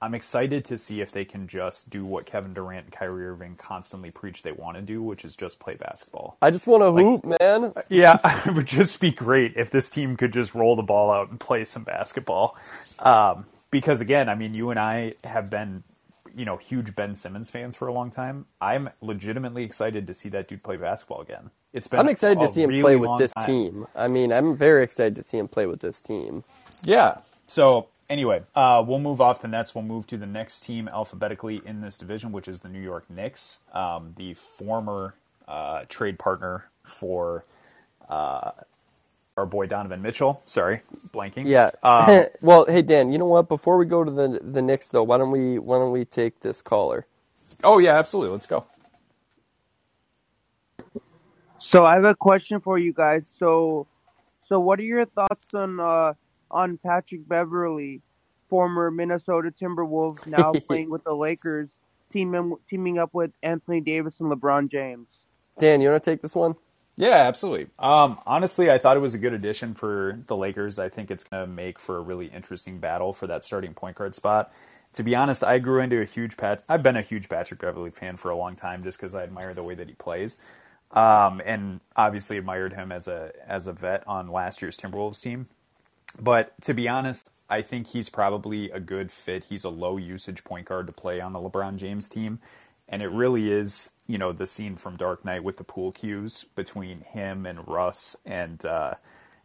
[0.00, 3.56] I'm excited to see if they can just do what Kevin Durant and Kyrie Irving
[3.56, 6.38] constantly preach they want to do, which is just play basketball.
[6.40, 7.74] I just want to like, hoop, man.
[7.90, 11.30] Yeah, it would just be great if this team could just roll the ball out
[11.30, 12.56] and play some basketball.
[13.00, 15.82] Um, because again, I mean, you and I have been,
[16.32, 18.46] you know, huge Ben Simmons fans for a long time.
[18.60, 21.50] I'm legitimately excited to see that dude play basketball again.
[21.72, 23.46] It's been I'm excited to see him really play with this time.
[23.46, 23.86] team.
[23.96, 26.44] I mean, I'm very excited to see him play with this team.
[26.84, 27.18] Yeah.
[27.48, 29.74] So anyway, uh, we'll move off the Nets.
[29.74, 33.10] We'll move to the next team alphabetically in this division, which is the New York
[33.10, 35.16] Knicks, um, the former
[35.48, 37.44] uh, trade partner for
[38.08, 38.52] uh,
[39.36, 40.42] our boy Donovan Mitchell.
[40.46, 40.80] Sorry,
[41.12, 41.46] blanking.
[41.46, 41.70] Yeah.
[41.82, 43.48] Um, well, hey Dan, you know what?
[43.48, 46.40] Before we go to the the Knicks, though, why don't we why don't we take
[46.40, 47.06] this caller?
[47.62, 48.32] oh yeah, absolutely.
[48.32, 48.64] Let's go.
[51.60, 53.26] So I have a question for you guys.
[53.38, 53.86] So,
[54.46, 56.12] so what are your thoughts on uh,
[56.50, 58.02] on Patrick Beverley,
[58.48, 61.70] former Minnesota Timberwolves, now playing with the Lakers,
[62.12, 65.08] teaming teaming up with Anthony Davis and LeBron James?
[65.58, 66.54] Dan, you want to take this one?
[66.96, 67.68] Yeah, absolutely.
[67.78, 70.78] Um, honestly, I thought it was a good addition for the Lakers.
[70.78, 73.96] I think it's going to make for a really interesting battle for that starting point
[73.96, 74.52] guard spot.
[74.94, 76.62] To be honest, I grew into a huge Pat.
[76.68, 79.52] I've been a huge Patrick Beverley fan for a long time, just because I admire
[79.52, 80.36] the way that he plays,
[80.92, 85.48] um, and obviously admired him as a as a vet on last year's Timberwolves team.
[86.20, 89.46] But to be honest, I think he's probably a good fit.
[89.48, 92.38] He's a low usage point guard to play on the LeBron James team.
[92.88, 96.44] And it really is, you know, the scene from Dark Knight with the pool cues
[96.54, 98.94] between him and Russ and uh,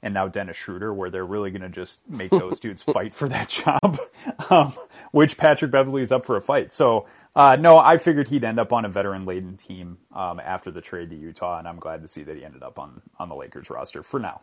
[0.02, 3.28] and now Dennis Schroeder, where they're really going to just make those dudes fight for
[3.30, 4.00] that job,
[4.50, 4.74] um,
[5.12, 6.72] which Patrick Beverley is up for a fight.
[6.72, 10.72] So, uh, no, I figured he'd end up on a veteran laden team um, after
[10.72, 13.30] the trade to Utah, and I'm glad to see that he ended up on on
[13.30, 14.42] the Lakers roster for now.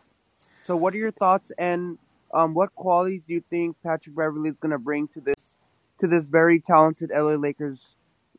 [0.65, 1.97] So, what are your thoughts and
[2.33, 5.35] um, what qualities do you think Patrick Beverley is going to bring to this
[5.99, 7.79] to this very talented LA Lakers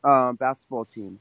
[0.03, 1.19] uh, basketball team?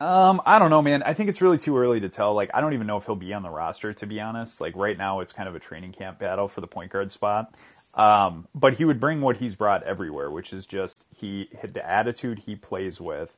[0.00, 1.02] Um, I don't know, man.
[1.02, 2.32] I think it's really too early to tell.
[2.34, 4.60] Like, I don't even know if he'll be on the roster, to be honest.
[4.60, 7.54] Like, right now, it's kind of a training camp battle for the point guard spot.
[7.94, 12.38] Um, but he would bring what he's brought everywhere, which is just he the attitude
[12.38, 13.36] he plays with.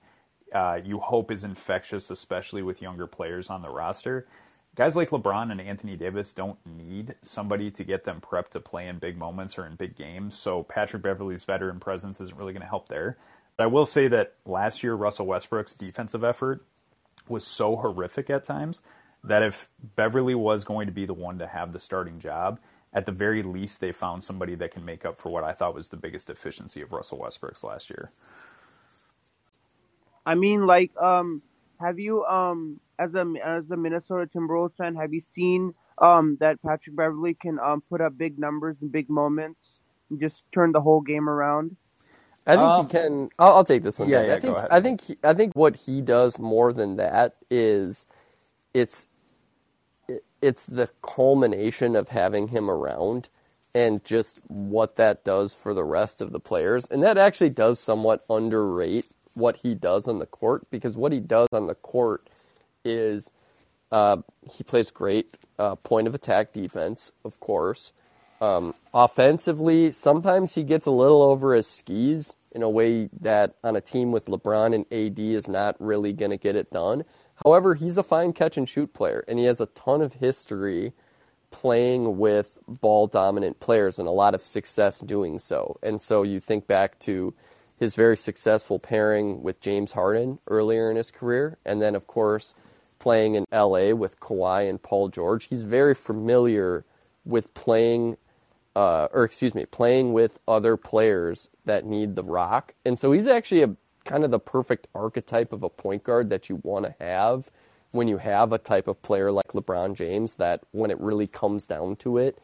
[0.53, 4.27] Uh, you hope is infectious, especially with younger players on the roster.
[4.75, 8.89] Guys like LeBron and Anthony Davis don't need somebody to get them prepped to play
[8.89, 10.39] in big moments or in big games.
[10.39, 13.19] So Patrick Beverley's veteran presence isn't really going to help there.
[13.63, 16.65] I will say that last year, Russell Westbrook's defensive effort
[17.29, 18.83] was so horrific at times
[19.23, 22.59] that if Beverley was going to be the one to have the starting job,
[22.93, 25.77] at the very least, they found somebody that can make up for what I thought
[25.77, 28.11] was the biggest deficiency of Russell Westbrook's last year.
[30.27, 31.41] I mean, like, um,
[31.79, 36.61] have you um as a as a Minnesota Timberwolves fan, have you seen um that
[36.63, 39.79] Patrick Beverley can um put up big numbers and big moments
[40.11, 41.77] and just turn the whole game around?
[42.47, 43.29] I think Um, he can.
[43.39, 44.09] I'll, I'll take this one.
[44.09, 44.57] yeah, yeah, I think.
[44.71, 45.01] I think.
[45.03, 48.07] He, I think what he does more than that is,
[48.75, 49.07] it's,
[50.41, 53.29] it's the culmination of having him around,
[53.75, 57.79] and just what that does for the rest of the players, and that actually does
[57.79, 62.29] somewhat underrate what he does on the court because what he does on the court
[62.85, 63.31] is,
[63.93, 64.17] uh,
[64.51, 67.93] he plays great uh, point of attack defense, of course.
[68.43, 73.77] Um, offensively, sometimes he gets a little over his skis in a way that on
[73.77, 77.05] a team with LeBron and AD is not really going to get it done.
[77.45, 80.93] However, he's a fine catch and shoot player, and he has a ton of history
[81.53, 85.79] playing with ball dominant players and a lot of success doing so.
[85.81, 87.33] And so you think back to
[87.79, 92.57] his very successful pairing with James Harden earlier in his career, and then, of course,
[92.99, 95.45] playing in LA with Kawhi and Paul George.
[95.45, 96.85] He's very familiar
[97.25, 98.17] with playing
[98.75, 102.75] uh, or excuse me, playing with other players that need the rock.
[102.85, 106.49] And so he's actually a kind of the perfect archetype of a point guard that
[106.49, 107.51] you want to have
[107.93, 111.67] when you have a type of player like LeBron James that when it really comes
[111.67, 112.39] down to it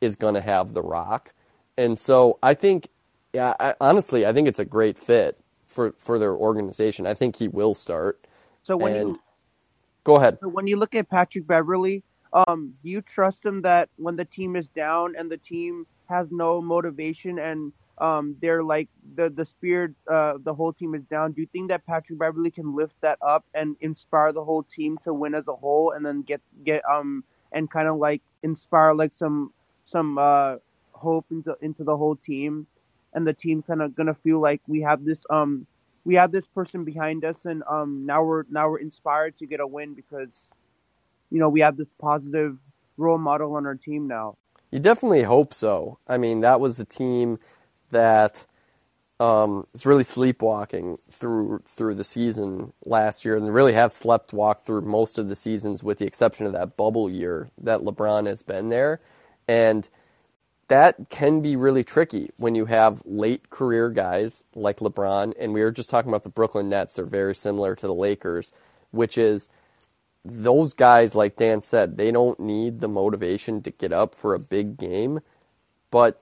[0.00, 1.32] is going to have the rock.
[1.76, 2.88] And so I think
[3.32, 7.06] yeah, I, honestly, I think it's a great fit for for their organization.
[7.06, 8.24] I think he will start.
[8.62, 9.20] So when and you
[10.04, 10.38] go ahead.
[10.40, 12.04] so when you look at Patrick Beverley,
[12.34, 16.28] um, do you trust him that when the team is down and the team has
[16.30, 21.32] no motivation and um, they're like the the spirit, uh, the whole team is down.
[21.32, 24.98] Do you think that Patrick Beverley can lift that up and inspire the whole team
[25.04, 28.94] to win as a whole, and then get get um and kind of like inspire
[28.94, 29.52] like some
[29.86, 30.56] some uh
[30.92, 32.66] hope into into the whole team,
[33.14, 35.66] and the team kind of gonna feel like we have this um
[36.04, 39.60] we have this person behind us, and um now we're now we're inspired to get
[39.60, 40.48] a win because
[41.34, 42.56] you know we have this positive
[42.96, 44.36] role model on our team now.
[44.70, 45.98] You definitely hope so.
[46.06, 47.38] I mean, that was a team
[47.90, 48.46] that
[49.18, 54.62] um, is really sleepwalking through through the season last year, and really have slept walk
[54.62, 58.44] through most of the seasons, with the exception of that bubble year that LeBron has
[58.44, 59.00] been there,
[59.48, 59.88] and
[60.68, 65.62] that can be really tricky when you have late career guys like LeBron, and we
[65.62, 66.94] were just talking about the Brooklyn Nets.
[66.94, 68.52] They're very similar to the Lakers,
[68.92, 69.48] which is
[70.24, 74.40] those guys, like Dan said, they don't need the motivation to get up for a
[74.40, 75.20] big game,
[75.90, 76.20] but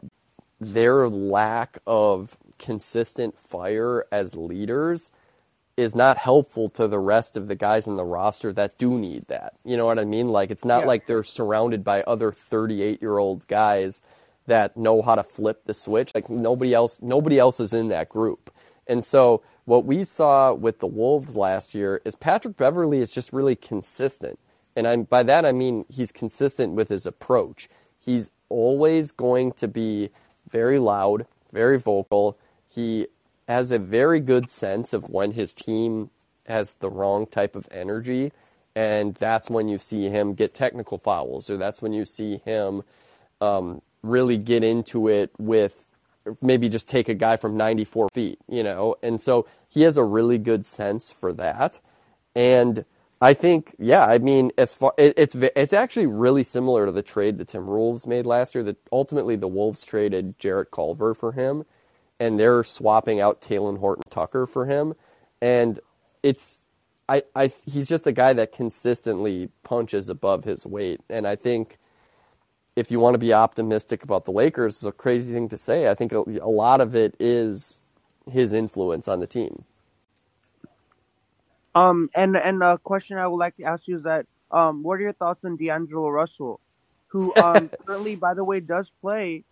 [0.60, 5.10] their lack of consistent fire as leaders
[5.76, 9.26] is not helpful to the rest of the guys in the roster that do need
[9.28, 9.54] that.
[9.64, 10.28] You know what I mean?
[10.28, 10.88] Like it's not Yeah.
[10.88, 14.02] like they're surrounded by other 38-year-old guys
[14.46, 16.14] that know how to flip the switch.
[16.14, 18.51] Like nobody else nobody else is in that group.
[18.86, 23.32] And so what we saw with the Wolves last year is Patrick Beverley is just
[23.32, 24.38] really consistent.
[24.74, 27.68] And I'm, by that I mean he's consistent with his approach.
[27.98, 30.10] He's always going to be
[30.50, 32.38] very loud, very vocal.
[32.68, 33.06] He
[33.48, 36.10] has a very good sense of when his team
[36.46, 38.32] has the wrong type of energy,
[38.74, 42.82] and that's when you see him get technical fouls, or that's when you see him
[43.40, 45.84] um, really get into it with
[46.40, 48.96] maybe just take a guy from 94 feet, you know?
[49.02, 51.80] And so he has a really good sense for that.
[52.34, 52.84] And
[53.22, 57.04] I think, yeah, I mean, as far it, it's it's actually really similar to the
[57.04, 58.64] trade the Timberwolves made last year.
[58.64, 61.64] That ultimately the Wolves traded Jarrett Culver for him,
[62.18, 64.94] and they're swapping out Talen Horton Tucker for him,
[65.40, 65.78] and
[66.24, 66.64] it's
[67.08, 71.78] I, I he's just a guy that consistently punches above his weight, and I think
[72.76, 75.88] if you want to be optimistic about the Lakers, it's a crazy thing to say.
[75.88, 77.78] I think a, a lot of it is
[78.30, 79.64] his influence on the team.
[81.74, 84.94] Um, and and a question I would like to ask you is that um, what
[84.94, 86.60] are your thoughts on D'Angelo Russell,
[87.08, 89.44] who um currently, by the way, does play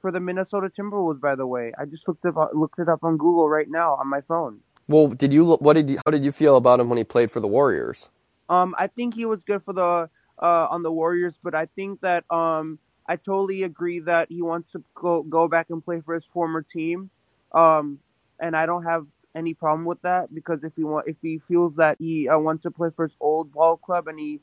[0.00, 1.20] for the Minnesota Timberwolves?
[1.20, 4.08] By the way, I just looked up looked it up on Google right now on
[4.08, 4.60] my phone.
[4.86, 7.30] Well, did you what did you how did you feel about him when he played
[7.30, 8.08] for the Warriors?
[8.48, 10.10] Um, I think he was good for the
[10.44, 14.72] uh on the Warriors, but I think that um I totally agree that he wants
[14.74, 17.10] to go go back and play for his former team.
[17.54, 18.00] Um,
[18.40, 21.76] and I don't have any problem with that because if he want if he feels
[21.76, 24.40] that he uh, wants to play for his old ball club and he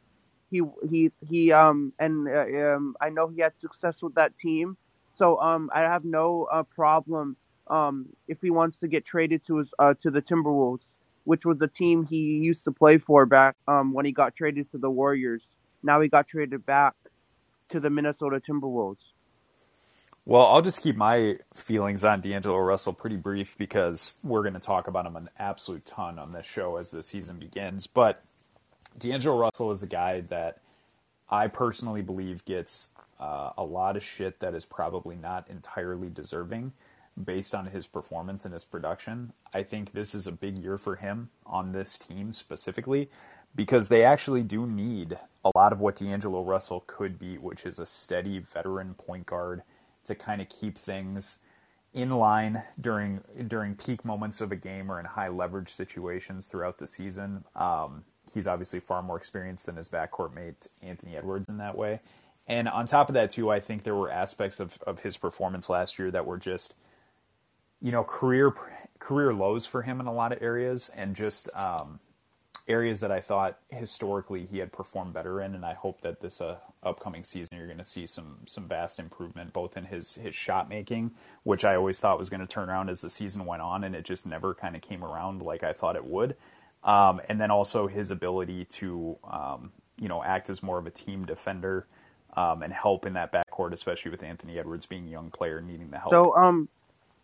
[0.51, 4.77] he he he um and uh, um I know he had success with that team,
[5.17, 7.37] so um I have no uh, problem
[7.69, 10.81] um if he wants to get traded to his uh to the Timberwolves,
[11.25, 12.17] which was the team he
[12.49, 15.43] used to play for back um when he got traded to the Warriors.
[15.83, 16.93] Now he got traded back
[17.71, 18.97] to the Minnesota Timberwolves.
[20.23, 24.59] Well, I'll just keep my feelings on D'Angelo Russell pretty brief because we're going to
[24.59, 27.87] talk about him an absolute ton on this show as the season begins.
[27.87, 28.23] But
[28.99, 30.59] D'Angelo Russell is a guy that
[31.27, 36.73] I personally believe gets uh, a lot of shit that is probably not entirely deserving
[37.21, 39.33] based on his performance and his production.
[39.53, 43.09] I think this is a big year for him on this team specifically
[43.55, 47.79] because they actually do need a lot of what D'Angelo Russell could be, which is
[47.79, 49.63] a steady veteran point guard
[50.05, 51.39] to kind of keep things
[51.93, 56.77] in line during during peak moments of a game or in high leverage situations throughout
[56.77, 57.43] the season.
[57.55, 61.99] Um, he's obviously far more experienced than his backcourt mate Anthony Edwards in that way.
[62.47, 65.69] And on top of that, too, I think there were aspects of, of his performance
[65.69, 66.73] last year that were just,
[67.81, 68.53] you know, career
[68.99, 71.99] career lows for him in a lot of areas, and just um,
[72.67, 75.55] areas that I thought historically he had performed better in.
[75.55, 78.99] And I hope that this uh, upcoming season you're going to see some some vast
[78.99, 81.11] improvement both in his his shot making,
[81.43, 83.95] which I always thought was going to turn around as the season went on, and
[83.95, 86.35] it just never kind of came around like I thought it would.
[86.83, 90.89] Um, and then also his ability to, um, you know, act as more of a
[90.89, 91.85] team defender
[92.35, 95.91] um, and help in that backcourt, especially with Anthony Edwards being a young player needing
[95.91, 96.11] the help.
[96.11, 96.67] So um,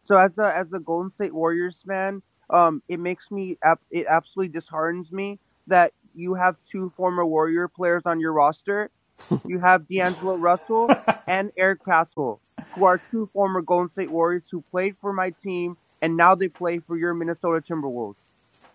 [0.07, 3.57] so as a as a Golden State Warriors fan, um, it makes me
[3.91, 8.89] it absolutely disheartens me that you have two former Warrior players on your roster.
[9.45, 10.89] you have D'Angelo Russell
[11.27, 12.39] and Eric Paschall,
[12.75, 16.47] who are two former Golden State Warriors who played for my team and now they
[16.47, 18.15] play for your Minnesota Timberwolves.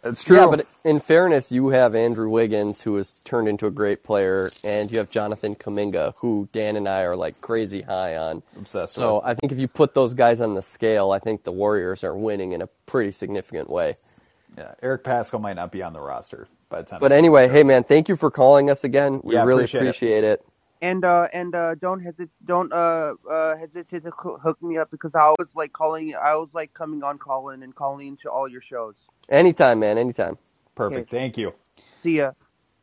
[0.03, 0.37] That's true.
[0.37, 4.51] Yeah, but in fairness, you have Andrew Wiggins, who has turned into a great player,
[4.65, 8.43] and you have Jonathan Kuminga, who Dan and I are like crazy high on.
[8.57, 8.95] Obsessed.
[8.95, 9.25] So with.
[9.25, 12.17] I think if you put those guys on the scale, I think the Warriors are
[12.17, 13.95] winning in a pretty significant way.
[14.59, 17.01] Yeah, Eric Paschall might not be on the roster by the time.
[17.01, 19.21] But anyway, hey man, thank you for calling us again.
[19.23, 19.89] We Yeah, really appreciate it.
[19.89, 20.47] appreciate it.
[20.83, 25.13] And uh and uh don't hesitate don't uh uh hesitate to hook me up because
[25.15, 28.63] I was like calling I was like coming on calling and calling into all your
[28.63, 28.95] shows.
[29.31, 29.97] Anytime, man.
[29.97, 30.37] Anytime.
[30.75, 31.09] Perfect.
[31.09, 31.19] Okay.
[31.19, 31.55] Thank you.
[32.03, 32.33] See ya.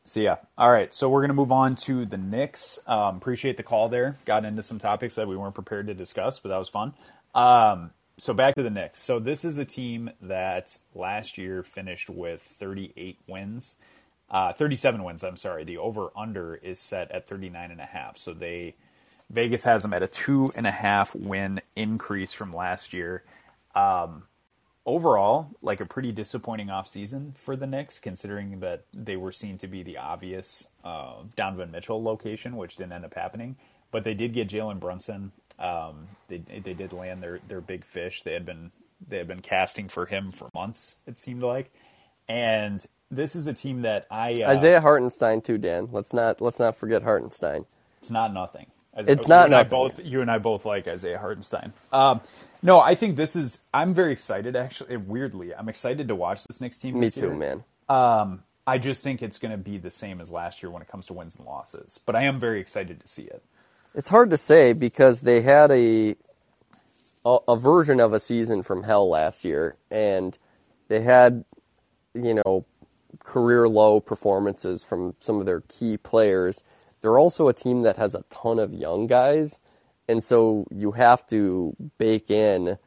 [0.06, 0.38] See ya.
[0.58, 2.80] All right, so we're going to move on to the Knicks.
[2.88, 4.18] Um, appreciate the call there.
[4.26, 6.96] Got into some topics that we weren't prepared to discuss, but that was fun.
[7.36, 9.04] Um, so back to the Knicks.
[9.04, 13.76] So this is a team that last year finished with 38 wins,
[14.32, 15.24] uh, 37 wins.
[15.24, 15.64] I'm sorry.
[15.64, 18.18] The over under is set at 39 and a half.
[18.18, 18.76] So they
[19.30, 23.24] Vegas has them at a two and a half win increase from last year.
[23.76, 24.24] Um,
[24.86, 29.68] overall, like a pretty disappointing offseason for the Knicks, considering that they were seen to
[29.68, 33.56] be the obvious uh, Donovan Mitchell location, which didn't end up happening.
[33.92, 35.32] But they did get Jalen Brunson.
[35.60, 38.24] Um, they they did land their their big fish.
[38.24, 38.72] They had been
[39.08, 40.96] they had been casting for him for months.
[41.06, 41.72] It seemed like,
[42.28, 45.90] and this is a team that I uh, Isaiah Hartenstein too, Dan.
[45.92, 47.66] Let's not let's not forget Hartenstein.
[48.02, 48.68] It's not nothing.
[48.94, 49.70] As- It's not nothing.
[49.70, 51.74] both you and I both like Isaiah Hartenstein.
[51.92, 52.22] Um,
[52.62, 53.60] no, I think this is.
[53.74, 54.56] I'm very excited.
[54.56, 57.00] Actually, weirdly, I'm excited to watch this next team.
[57.00, 57.34] Me too, year.
[57.34, 57.64] man.
[57.88, 60.88] Um, I just think it's going to be the same as last year when it
[60.88, 62.00] comes to wins and losses.
[62.06, 63.42] But I am very excited to see it.
[63.96, 66.16] It's hard to say because they had a,
[67.26, 70.38] a a version of a season from hell last year, and
[70.90, 71.46] they had,
[72.14, 72.66] you know,
[73.24, 76.64] career low performances from some of their key players.
[77.02, 79.60] They're also a team that has a ton of young guys,
[80.08, 82.78] and so you have to bake in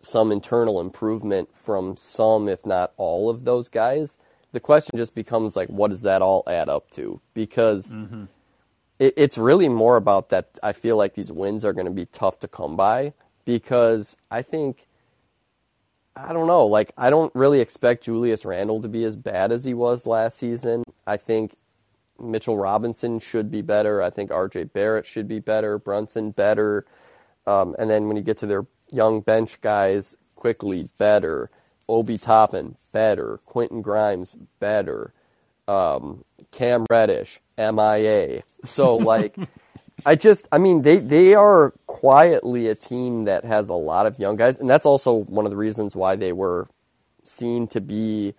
[0.00, 4.18] some internal improvement from some, if not all, of those guys.
[4.52, 7.20] The question just becomes like, what does that all add up to?
[7.34, 8.24] Because mm-hmm.
[8.98, 10.50] it, it's really more about that.
[10.62, 13.12] I feel like these wins are going to be tough to come by
[13.44, 14.85] because I think
[16.16, 16.66] I don't know.
[16.66, 20.38] Like I don't really expect Julius Randle to be as bad as he was last
[20.38, 20.82] season.
[21.06, 21.54] I think
[22.18, 24.02] Mitchell Robinson should be better.
[24.02, 24.64] I think R.J.
[24.64, 25.78] Barrett should be better.
[25.78, 26.86] Brunson better.
[27.46, 31.50] Um, and then when you get to their young bench guys, Quickley better.
[31.88, 33.38] Obi Toppin better.
[33.44, 35.12] Quentin Grimes better.
[35.68, 38.42] Um, Cam Reddish MIA.
[38.64, 39.36] So like.
[40.04, 44.18] I just, I mean, they, they are quietly a team that has a lot of
[44.18, 46.68] young guys, and that's also one of the reasons why they were
[47.22, 48.34] seen to be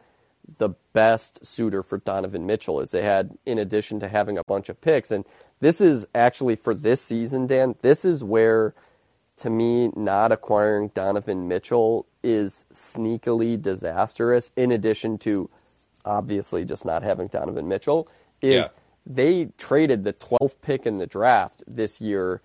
[0.60, 2.80] the best suitor for Donovan Mitchell.
[2.80, 5.26] Is they had, in addition to having a bunch of picks, and
[5.60, 7.76] this is actually for this season, Dan.
[7.82, 8.76] This is where,
[9.38, 14.51] to me, not acquiring Donovan Mitchell is sneakily disastrous.
[14.55, 15.49] In addition to,
[16.05, 18.08] obviously, just not having Donovan Mitchell,
[18.41, 18.68] is Yeah.
[19.10, 22.41] They traded the 12th pick in the draft this year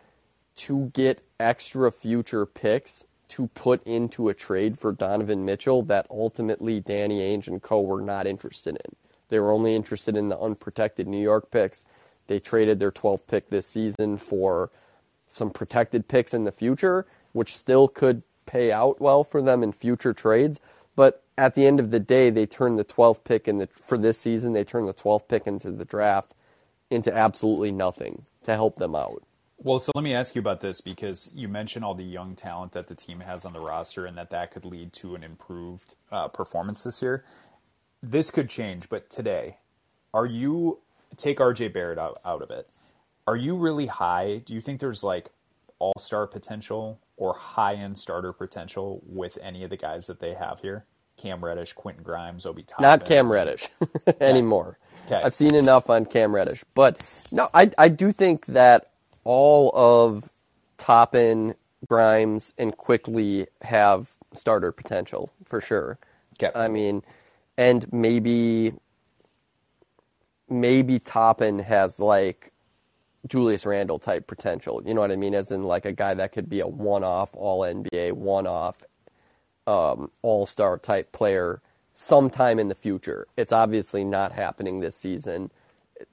[0.55, 6.79] to get extra future picks to put into a trade for Donovan Mitchell that ultimately
[6.81, 8.97] Danny Ainge and co were not interested in.
[9.29, 11.85] They were only interested in the unprotected New York picks.
[12.29, 14.71] They traded their 12th pick this season for
[15.29, 19.73] some protected picks in the future, which still could pay out well for them in
[19.73, 20.61] future trades.
[20.95, 23.97] But at the end of the day, they turned the 12th pick in the for
[23.97, 24.53] this season.
[24.53, 26.35] They turned the 12th pick into the draft
[26.93, 29.23] into absolutely nothing to help them out.
[29.59, 32.73] Well, so let me ask you about this because you mentioned all the young talent
[32.73, 35.95] that the team has on the roster, and that that could lead to an improved
[36.11, 37.25] uh, performance this year.
[38.03, 39.59] This could change, but today,
[40.13, 40.81] are you
[41.17, 42.69] take RJ Barrett out, out of it?
[43.29, 44.39] Are you really high?
[44.45, 45.31] Do you think there's like
[45.79, 50.35] all star potential or high end starter potential with any of the guys that they
[50.35, 50.85] have here?
[51.17, 52.83] Cam Reddish, Quentin Grimes, Obi Toppin.
[52.83, 53.69] Not Cam Reddish
[54.21, 54.79] anymore.
[55.07, 55.21] Okay.
[55.23, 57.03] I've seen enough on Cam Reddish, but
[57.33, 58.91] no, I I do think that
[59.25, 60.29] all of
[60.79, 61.55] Toppin,
[61.89, 65.99] Grimes, and Quickley have starter potential for sure.
[66.43, 66.57] Okay.
[66.59, 67.03] I mean,
[67.57, 68.73] and maybe
[70.49, 72.53] maybe Toppin has like
[73.29, 74.83] Julius Randle type potential.
[74.85, 75.35] You know what I mean?
[75.35, 78.85] As in like a guy that could be a one off all NBA, one off
[79.67, 81.61] um, all star type player
[81.95, 83.27] sometime in the future.
[83.37, 85.51] It's obviously not happening this season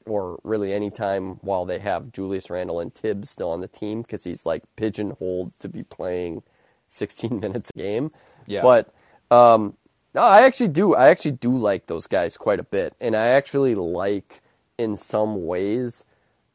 [0.06, 4.02] or really any time while they have Julius Randle and Thibs still on the team
[4.02, 6.44] because he's like pigeonholed to be playing
[6.88, 8.12] 16 minutes a game.
[8.46, 8.62] Yeah.
[8.62, 8.94] But
[9.32, 9.76] um,
[10.14, 10.96] no, I actually do.
[10.96, 14.42] I actually do like those guys quite a bit, and I actually like
[14.78, 16.04] in some ways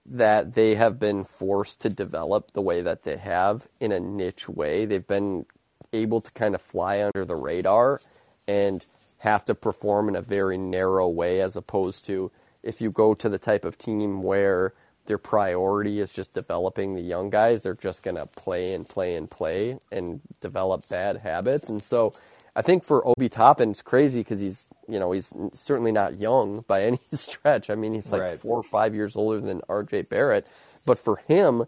[0.07, 4.49] that they have been forced to develop the way that they have in a niche
[4.49, 4.85] way.
[4.85, 5.47] They've been
[5.95, 8.01] able to kind of fly under the radar
[8.47, 8.85] and
[9.19, 12.31] have to perform in a very narrow way as opposed to
[12.63, 14.75] if you go to the type of team where
[15.07, 19.17] their priority is just developing the young guys, they're just going to play and play
[19.17, 21.69] and play and develop bad habits.
[21.69, 22.15] And so
[22.57, 26.61] I think for Obi Toppin, it's crazy because he's, you know, he's certainly not young
[26.69, 27.69] by any stretch.
[27.71, 28.39] I mean, he's like Right.
[28.41, 30.47] four or five years older than RJ Barrett.
[30.87, 31.65] But for him,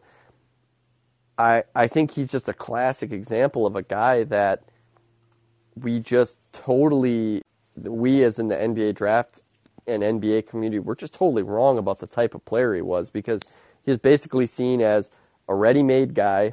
[1.38, 4.62] I I think he's just a classic example of a guy that
[5.74, 7.42] we just totally
[7.76, 9.44] we as in the NBA draft
[9.86, 13.42] and NBA community we're just totally wrong about the type of player he was because
[13.84, 15.10] he's basically seen as
[15.48, 16.52] a ready-made guy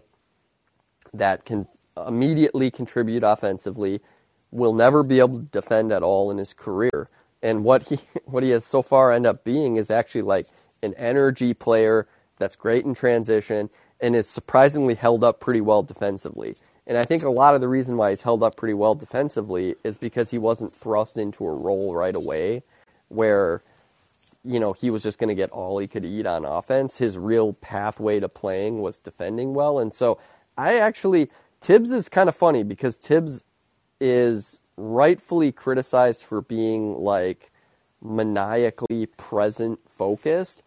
[1.14, 1.68] that can
[2.08, 4.02] immediately contribute offensively,
[4.52, 7.10] will never be able to defend at all in his career.
[7.42, 10.48] And what he what he has so far end up being is actually like
[10.82, 12.08] an energy player
[12.40, 13.70] that's great in transition
[14.04, 16.56] and is surprisingly held up pretty well defensively.
[16.86, 19.76] And I think a lot of the reason why he's held up pretty well defensively
[19.84, 22.62] is because he wasn't thrust into a role right away
[23.08, 23.64] where
[24.44, 26.98] you know, he was just going to get all he could eat on offense.
[26.98, 29.80] His real pathway to playing was defending well.
[29.80, 30.20] And so
[30.58, 31.30] I actually,
[31.62, 33.44] Thibs is kind of funny because Thibs
[34.02, 37.52] is rightfully criticized for being like
[38.02, 40.62] maniacally present focused.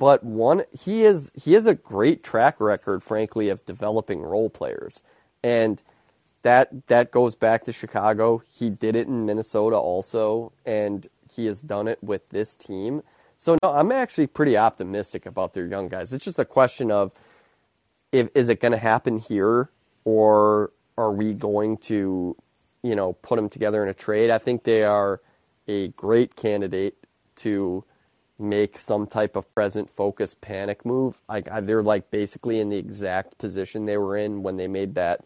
[0.00, 5.02] But one, he is he has a great track record, frankly, of developing role players,
[5.44, 5.80] and
[6.40, 8.42] that that goes back to Chicago.
[8.50, 13.02] He did it in Minnesota also, and he has done it with this team.
[13.36, 16.14] So no, I'm actually pretty optimistic about their young guys.
[16.14, 17.12] It's just a question of
[18.10, 19.68] if is it going to happen here
[20.06, 22.34] or are we going to,
[22.82, 24.30] you know, put them together in a trade?
[24.30, 25.20] I think they are
[25.68, 26.96] a great candidate
[27.36, 27.84] to
[28.40, 31.18] make some type of present focus panic move.
[31.28, 35.20] Like they're like basically in the exact position they were in when they made that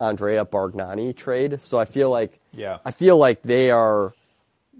[0.00, 1.60] Andrea Bargnani trade.
[1.62, 2.78] So I feel like Yeah.
[2.84, 4.12] I feel like they are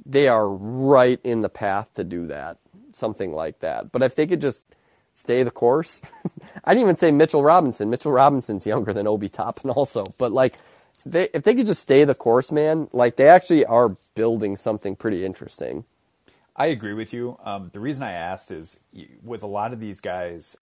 [0.06, 2.58] they are right in the path to do that.
[2.92, 3.92] Something like that.
[3.92, 4.66] But if they could just
[5.14, 6.00] stay the course,
[6.64, 7.90] I didn't even say Mitchell Robinson.
[7.90, 10.04] Mitchell Robinson's younger than Obi Toppin also.
[10.18, 10.54] But like
[11.06, 14.96] they if they could just stay the course, man, like they actually are building something
[14.96, 15.84] pretty interesting.
[16.58, 17.38] I agree with you.
[17.44, 18.80] Um, the reason I asked is
[19.22, 20.56] with a lot of these guys,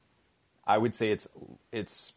[0.67, 1.27] I would say it's
[1.73, 2.13] it's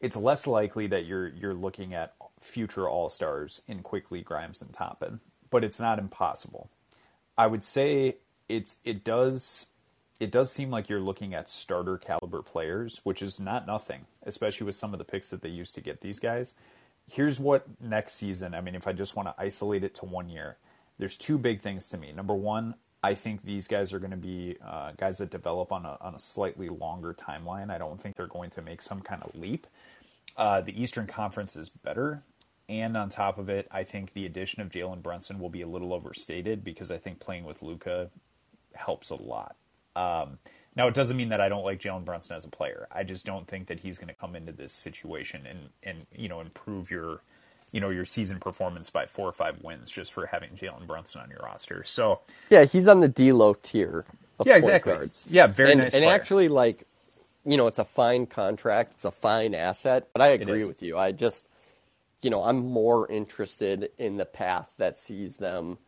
[0.00, 4.72] it's less likely that you're you're looking at future all stars in Quickley Grimes and
[4.72, 6.68] Toppin, but it's not impossible.
[7.38, 8.16] I would say
[8.48, 9.66] it's it does
[10.18, 14.66] it does seem like you're looking at starter caliber players, which is not nothing, especially
[14.66, 16.54] with some of the picks that they used to get these guys.
[17.06, 20.28] Here's what next season, I mean, if I just want to isolate it to one
[20.28, 20.56] year,
[20.98, 22.12] there's two big things to me.
[22.12, 25.86] Number one, I think these guys are going to be uh, guys that develop on
[25.86, 27.70] a, on a slightly longer timeline.
[27.70, 29.66] I don't think they're going to make some kind of leap.
[30.36, 32.22] Uh, the Eastern Conference is better.
[32.68, 35.66] And on top of it, I think the addition of Jalen Brunson will be a
[35.66, 38.10] little overstated because I think playing with Luka
[38.74, 39.56] helps a lot.
[39.96, 40.38] Um,
[40.76, 42.86] now, it doesn't mean that I don't like Jalen Brunson as a player.
[42.92, 46.28] I just don't think that he's going to come into this situation and, and you
[46.28, 47.22] know improve your
[47.72, 51.20] you know your season performance by four or five wins just for having Jalen Brunson
[51.22, 51.84] on your roster.
[51.84, 54.06] So Yeah, he's on the D-Lo tier.
[54.38, 54.92] Of Yeah, exactly.
[54.92, 55.24] guards.
[55.28, 56.10] Yeah, very and, nice And player.
[56.14, 56.84] actually, like,
[57.44, 58.94] you know, it's a fine contract.
[58.94, 60.08] It's a fine asset.
[60.12, 60.98] But I agree with you.
[60.98, 61.48] I just,
[62.22, 65.78] you know, I'm more interested in the path that sees them,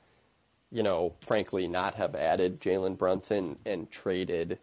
[0.72, 4.58] you know, frankly, not have added Jalen Brunson and traded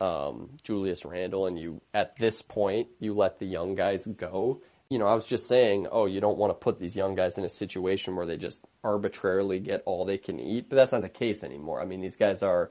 [0.00, 4.62] um, Julius Randle, and you at this point you let the young guys go.
[4.90, 7.36] You know, I was just saying, oh, you don't want to put these young guys
[7.36, 11.02] in a situation where they just arbitrarily get all they can eat, but that's not
[11.02, 11.82] the case anymore.
[11.82, 12.70] I mean, these guys are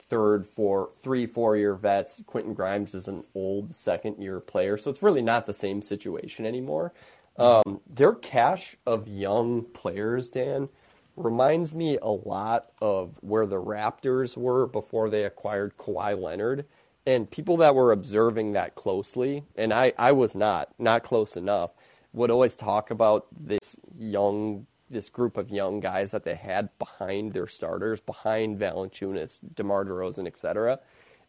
[0.00, 2.20] third, four, three, four year vets.
[2.26, 6.46] Quentin Grimes is an old second year player, so it's really not the same situation
[6.46, 6.92] anymore.
[7.38, 10.68] Um, their cache of young players, Dan,
[11.16, 16.66] reminds me a lot of where the Raptors were before they acquired Kawhi Leonard.
[17.06, 21.74] And people that were observing that closely, and I, I was not, not close enough,
[22.12, 27.32] would always talk about this young, this group of young guys that they had behind
[27.32, 30.78] their starters, behind Valanciunas, DeMar DeRozan, etc.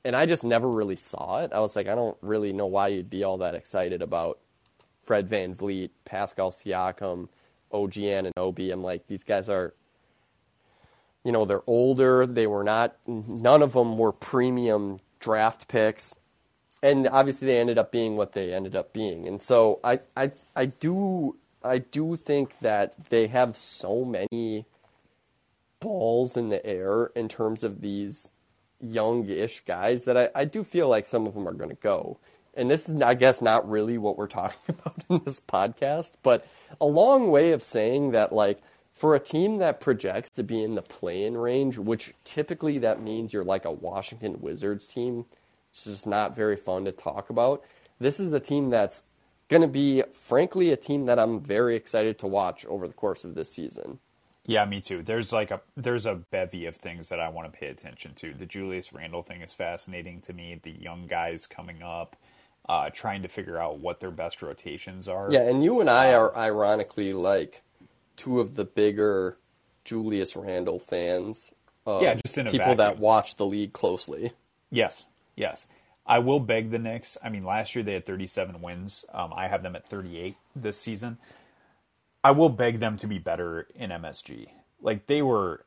[0.04, 1.54] And I just never really saw it.
[1.54, 4.40] I was like, I don't really know why you'd be all that excited about
[5.02, 7.30] Fred VanVleet, Pascal Siakam,
[7.72, 8.72] OG Anunoby.
[8.72, 9.74] I'm like, these guys are,
[11.24, 12.28] you know, they're older.
[12.28, 16.16] They were not, none of them were premium draft picks.
[16.82, 19.28] And obviously they ended up being what they ended up being.
[19.28, 24.66] And so I, I, I do, I do think that they have so many
[25.80, 28.30] balls in the air in terms of these
[28.82, 32.20] youngish guys that I, I do feel like some of them are going to go
[32.56, 36.46] and this is, I guess, not really what we're talking about in this podcast, but
[36.80, 38.62] a long way of saying that, like,
[38.94, 43.34] for a team that projects to be in the play-in range, which typically that means
[43.34, 45.26] you're like a Washington Wizards team,
[45.72, 47.64] it's just not very fun to talk about.
[48.00, 49.04] This is a team that's
[49.50, 53.24] going to be, frankly, a team that I'm very excited to watch over the course
[53.24, 54.00] of this season.
[54.46, 55.02] Yeah, me too.
[55.04, 58.34] There's like a there's a bevy of things that I want to pay attention to.
[58.34, 60.60] The Julius Randle thing is fascinating to me.
[60.62, 62.18] The young guys coming up
[62.68, 65.30] uh, trying to figure out what their best rotations are.
[65.32, 67.62] Yeah, and you and I are ironically like
[68.24, 69.38] two of the bigger
[69.84, 71.54] Julius Randle fans.
[71.86, 72.78] yeah, just in people vacuum.
[72.78, 74.32] that watch the league closely.
[74.72, 75.06] Yes,
[75.36, 75.68] yes.
[76.06, 77.18] I will beg the Knicks.
[77.24, 79.06] I mean, last year they had 37 wins.
[79.14, 81.18] Um, I have them at 38 this season.
[82.24, 84.48] I will beg them to be better in MSG.
[84.82, 85.66] Like they were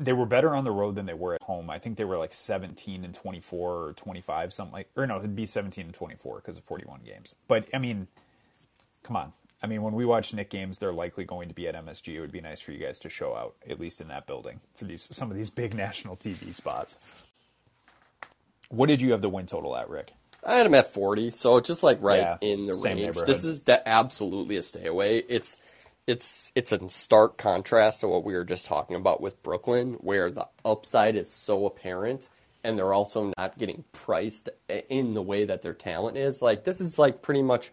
[0.00, 1.70] they were better on the road than they were at home.
[1.70, 5.34] I think they were like 17 and 24 or 25, something like, or no, it'd
[5.34, 7.34] be 17 and 24 because of 41 games.
[7.48, 8.06] But I mean,
[9.02, 9.32] come on.
[9.62, 12.14] I mean, when we watch Nick games, they're likely going to be at MSG.
[12.14, 14.60] It would be nice for you guys to show out, at least in that building,
[14.74, 16.96] for these some of these big national TV spots.
[18.68, 20.12] What did you have the win total at, Rick?
[20.44, 23.16] I had them at 40, so just like right Yeah, in the range.
[23.26, 25.18] This is de- absolutely a stay away.
[25.28, 25.58] It's
[26.06, 30.30] it's it's in stark contrast to what we were just talking about with Brooklyn, where
[30.30, 32.28] the upside is so apparent,
[32.62, 36.40] and they're also not getting priced eh, in the way that their talent is.
[36.40, 37.72] Like this is like pretty much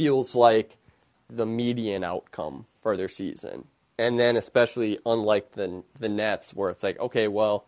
[0.00, 0.78] feels like
[1.28, 3.64] the median outcome for their season,
[3.98, 7.66] and then especially unlike the the Nets, where it's like okay, well,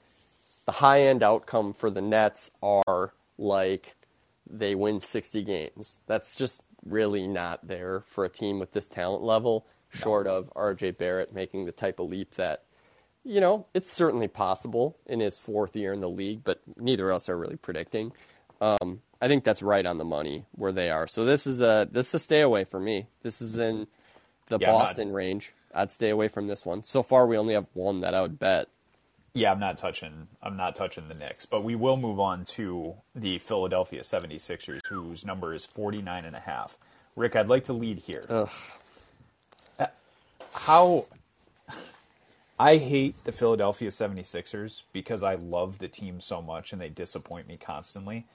[0.65, 3.95] the high end outcome for the Nets are like
[4.49, 5.99] they win 60 games.
[6.07, 10.99] That's just really not there for a team with this talent level, short of RJ
[10.99, 12.65] Barrett making the type of leap that,
[13.25, 17.17] you know, it's certainly possible in his fourth year in the league, but neither of
[17.17, 18.13] us are really predicting.
[18.61, 21.07] Um, I think that's right on the money where they are.
[21.07, 23.07] So this is a this is a stay away for me.
[23.23, 23.87] This is in
[24.49, 25.53] the Yeah, I'm not- Boston range.
[25.75, 26.83] I'd stay away from this one.
[26.83, 28.69] So far, we only have one that I would bet.
[29.33, 32.95] Yeah, I'm not touching I'm not touching the Knicks, but we will move on to
[33.15, 36.77] the Philadelphia 76ers whose number is 49 and a half.
[37.15, 38.25] Rick, I'd like to lead here.
[38.29, 38.47] Uh,
[40.53, 41.07] How
[42.59, 47.47] I hate the Philadelphia 76ers because I love the team so much and they disappoint
[47.49, 48.27] me constantly.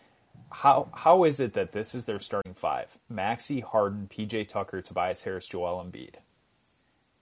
[0.52, 2.98] How how is it that this is their starting five?
[3.10, 6.16] Maxey, Harden, PJ Tucker, Tobias Harris, Joel Embiid.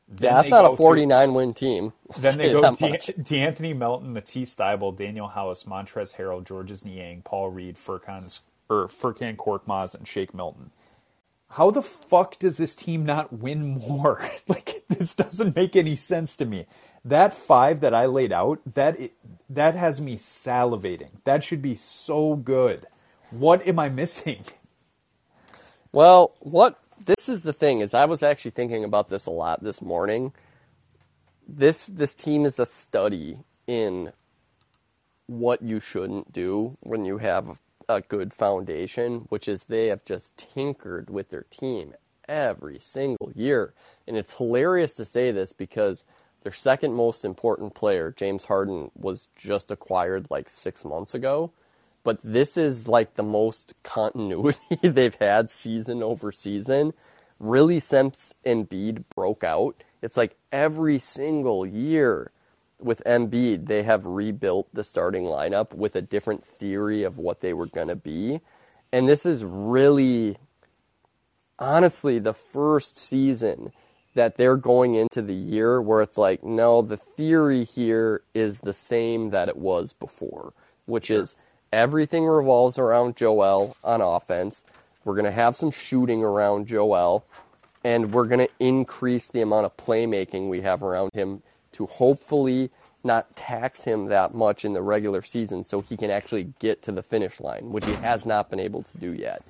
[0.08, 1.94] Then That's not a to- 49 win team.
[2.20, 6.86] then they go tell you De- De'Anthony Melton, Matisse Thybulle, Danuel House, Montrezl Harrell, Georges
[6.86, 8.40] Niang, Paul Reed, Furkan
[8.70, 10.72] or Furkan Korkmaz, and Shake Milton.
[11.50, 14.30] How the fuck does this team not win more?
[14.48, 16.66] like this doesn't make any sense to me.
[17.04, 19.14] That five that I laid out, that it,
[19.50, 21.10] that has me salivating.
[21.24, 22.88] That should be so good.
[23.38, 24.46] What am I missing?
[25.92, 29.62] Well, what this is the thing is I was actually thinking about this a lot
[29.62, 30.32] this morning.
[31.46, 34.14] This this team is a study in
[35.28, 37.60] what you shouldn't do when you have
[37.90, 41.94] a good foundation, which is they have just tinkered with their team
[42.30, 43.74] every single year.
[44.08, 46.06] And it's hilarious to say this because
[46.44, 51.52] their second most important player, James Harden, was just acquired like 6 months ago
[52.06, 56.94] but this is like the most continuity they've had season over season.
[57.40, 62.32] Really since Embiid broke out, it's like every single year
[62.80, 67.54] with Embiid, they have rebuilt the starting lineup with a different theory of what they
[67.54, 68.40] were going to be.
[68.94, 70.38] And this is really,
[71.58, 73.72] honestly, the first season
[74.14, 78.74] that they're going into the year where it's like, no, the theory here is the
[78.74, 80.54] same that it was before,
[80.86, 81.36] which is
[81.72, 84.64] everything revolves around Joel on offense.
[85.04, 87.24] We're going to have some shooting around Joel,
[87.84, 91.42] and we're going to increase the amount of playmaking we have around him
[91.74, 92.72] to hopefully
[93.04, 96.92] not tax him that much in the regular season so he can actually get to
[96.92, 99.44] the finish line, which he has not been able to do yet.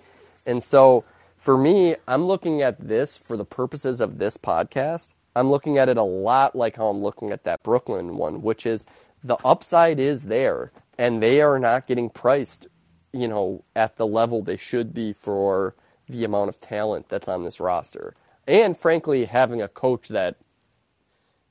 [0.45, 1.05] And so
[1.38, 5.13] for me, I'm looking at this for the purposes of this podcast.
[5.36, 8.66] I'm looking at it a lot like how I'm looking at that Brooklyn one, which
[8.66, 8.86] is
[9.24, 12.67] the upside is there and they are not getting priced,
[13.11, 15.75] you know, at the level they should be for
[16.07, 18.13] the amount of talent that's on this roster.
[18.47, 20.37] And frankly, having a coach that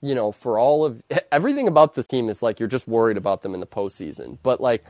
[0.04, 3.42] you know, for all of everything about this team is like you're just worried about
[3.42, 4.38] them in the postseason.
[4.42, 4.84] But like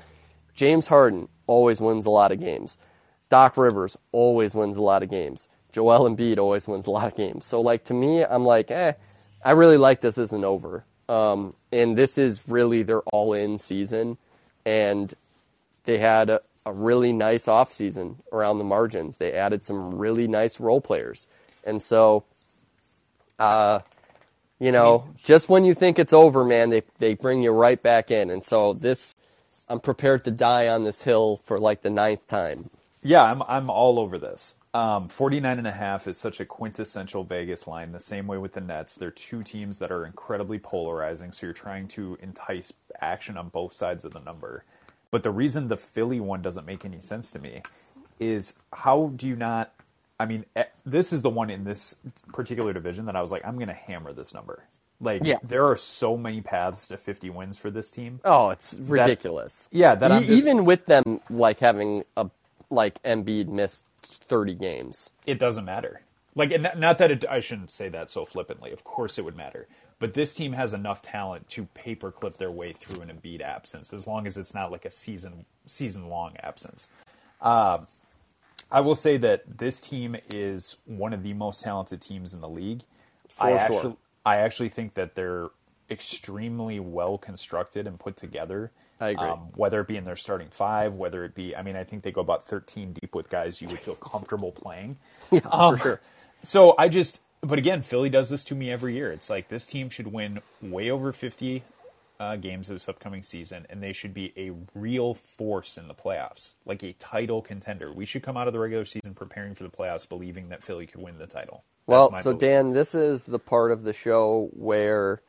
[0.55, 2.77] James Harden always wins a lot of games.
[3.29, 5.49] Doc Rivers always wins a lot of games.
[5.73, 7.45] Joel Embiid always wins a lot of games.
[7.45, 8.95] So like to me, I'm like, eh,
[9.45, 10.85] I really like this isn't over.
[11.09, 14.19] Um, and this is really their all-in season,
[14.65, 15.13] and
[15.85, 19.19] they had a, a really nice offseason around the margins.
[19.19, 21.29] They added some really nice role players,
[21.67, 22.25] and so,
[23.39, 23.81] uh,
[24.59, 28.11] you know, just when you think it's over, man, they they bring you right back
[28.11, 28.31] in.
[28.31, 29.15] And so this,
[29.69, 32.71] I'm prepared to die on this hill for like the ninth time.
[33.03, 34.55] Yeah, I'm I'm all over this.
[34.75, 37.93] Um, 49 and a half is such a quintessential Vegas line.
[37.93, 41.31] The same way with the Nets, they're two teams that are incredibly polarizing.
[41.31, 44.65] So you're trying to entice action on both sides of the number.
[45.13, 47.63] But the reason the Philly one doesn't make any sense to me
[48.19, 49.73] is how do you not?
[50.19, 51.95] I mean, eh, this is the one in this
[52.33, 54.65] particular division that I was like, I'm going to hammer this number.
[55.01, 55.39] Like, Yeah.
[55.45, 58.19] there are so many paths to 50 wins for this team.
[58.25, 59.69] Oh, it's ridiculous.
[59.71, 62.29] yeah, that I'm E- just- even with them like having a
[62.75, 65.11] like Embiid missed 30 games.
[65.27, 66.03] it doesn't matter.
[66.37, 68.73] Like, not that it, I shouldn't say that so flippantly.
[68.73, 69.69] Of course, it would matter.
[70.01, 74.07] But this team has enough talent to paperclip their way through an Embiid absence, as
[74.07, 76.89] long as it's not like a season season long absence.
[77.41, 77.87] Um,
[78.71, 82.49] I will say that this team is one of the most talented teams in the
[82.49, 82.83] league.
[83.29, 83.77] For I sure.
[83.77, 83.97] actually,
[84.27, 85.51] I actually think that they're
[85.89, 88.73] extremely well constructed and put together.
[89.01, 89.29] I agree.
[89.29, 92.03] Um, whether it be in their starting five, whether it be, I mean, I think
[92.03, 94.97] they go about 13 deep with guys you would feel comfortable playing.
[95.31, 96.01] Yeah, Um, for sure.
[96.43, 99.11] So I just, but again, Philly does this to me every year.
[99.11, 101.63] It's like this team should win way over 50
[102.21, 106.53] uh, games this upcoming season, and they should be a real force in the playoffs,
[106.65, 107.93] like a title contender.
[107.93, 110.87] We should come out of the regular season preparing for the playoffs, believing that Philly
[110.87, 111.65] could win the title.
[111.87, 112.41] That's Well, so belief.
[112.41, 115.23] Dan, this is the part of the show where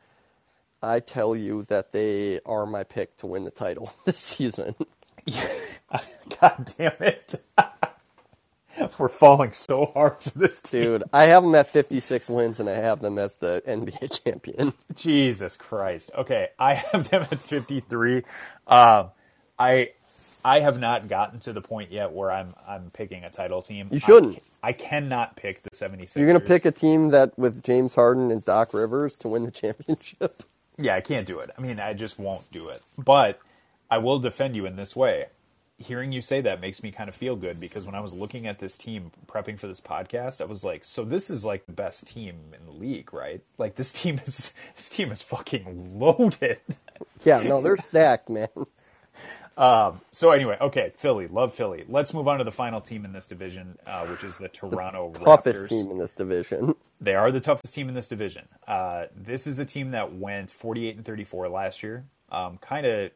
[0.82, 4.74] I tell you that they are my pick to win the title this season.
[6.40, 7.42] God damn it.
[8.98, 10.82] We're falling so hard for this team.
[10.82, 14.74] Dude, I have them at 56 wins and I have them as the NBA champion.
[14.94, 16.10] Jesus Christ.
[16.16, 18.22] Okay, I have them at 53.
[18.66, 19.10] Um,
[19.58, 19.92] I
[20.44, 23.88] I have not gotten to the point yet where I'm I'm picking a title team.
[23.90, 24.38] You shouldn't.
[24.62, 26.16] I, I cannot pick the 76ers.
[26.16, 29.44] You're going to pick a team that with James Harden and Doc Rivers to win
[29.44, 30.44] the championship?
[30.78, 31.50] Yeah, I can't do it.
[31.56, 32.82] I mean, I just won't do it.
[32.98, 33.40] But
[33.90, 35.26] I will defend you in this way.
[35.78, 38.46] Hearing you say that makes me kind of feel good because when I was looking
[38.46, 41.72] at this team prepping for this podcast, I was like, so this is like the
[41.72, 43.42] best team in the league, right?
[43.58, 46.60] Like this team is this team is fucking loaded.
[47.24, 48.48] Yeah, no, they're stacked, man.
[49.56, 51.84] Um, so anyway, okay, Philly, love Philly.
[51.88, 55.12] Let's move on to the final team in this division, uh, which is the Toronto
[55.12, 55.68] Toughest Raptors.
[55.68, 56.74] team in this division.
[56.98, 58.44] They are the toughest team in this division.
[58.66, 62.04] Uh, this is a team that went 48 and 34 last year.
[62.32, 63.10] Um, kind of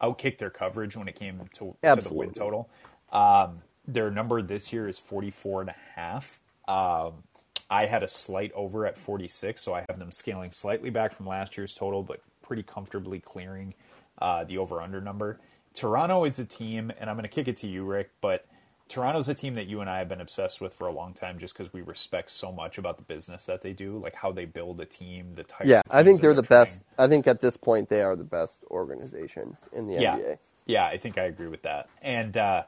[0.00, 2.70] outkicked their coverage when it came to, to the win total.
[3.12, 6.40] Um, their number this year is 44 and a half.
[6.66, 7.22] Um,
[7.68, 11.26] I had a slight over at 46, so I have them scaling slightly back from
[11.26, 13.74] last year's total, but pretty comfortably clearing
[14.18, 15.40] uh, the over under number.
[15.74, 18.46] Toronto is a team, and I'm going to kick it to you, Rick, but
[18.88, 21.38] Toronto's a team that you and I have been obsessed with for a long time
[21.38, 24.46] just because we respect so much about the business that they do, like how they
[24.46, 26.84] build a team, the types Yeah, I think teams they're the trying- best.
[26.98, 30.16] I think at this point they are the best organization in the yeah.
[30.18, 30.38] NBA.
[30.66, 31.88] Yeah, I think I agree with that.
[32.02, 32.64] And uh,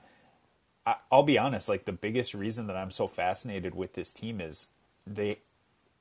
[0.86, 4.40] I, I'll be honest, like the biggest reason that I'm so fascinated with this team
[4.40, 4.68] is
[5.06, 5.40] they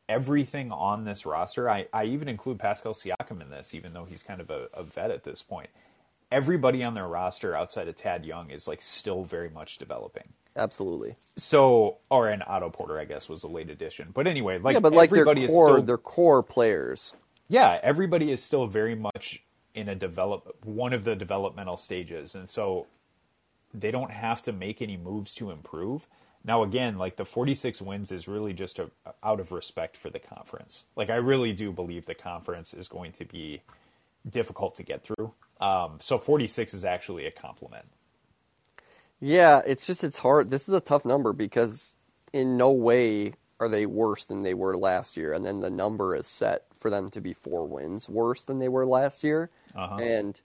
[0.08, 1.68] everything on this roster.
[1.70, 4.84] I, I even include Pascal Siakam in this, even though he's kind of a, a
[4.84, 5.70] vet at this point.
[6.32, 10.30] Everybody on their roster outside of Thad Young is like still very much developing.
[10.56, 11.16] Absolutely.
[11.38, 14.10] So, or an Otto Porter, I guess, was a late addition.
[14.14, 17.14] But anyway, like yeah, but like their everybody core, is still their core players.
[17.48, 19.44] yeah, everybody is still very much
[19.76, 22.88] in a develop one of the developmental stages, and so
[23.74, 26.08] they don't have to make any moves to improve.
[26.44, 28.90] Now, again, like the 46 wins is really just a,
[29.24, 30.86] out of respect for the conference.
[30.96, 33.62] Like, I really do believe the conference is going to be
[34.30, 35.32] difficult to get through.
[35.62, 37.86] Um, so 46 is actually a compliment.
[39.20, 40.50] Yeah, it's just it's hard.
[40.50, 41.94] This is a tough number because
[42.34, 46.16] in no way are they worse than they were last year, and then the number
[46.16, 49.98] is set for them to be four wins worse than they were last year, Uh-huh.
[49.98, 50.42] and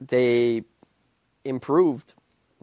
[0.00, 0.64] they
[1.44, 2.14] improved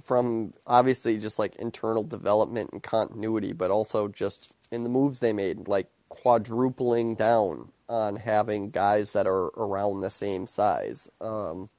[0.03, 5.33] from obviously just like internal development and continuity, but also just in the moves they
[5.33, 11.09] made, like quadrupling down on having guys that are around the same size.
[11.21, 11.69] Um,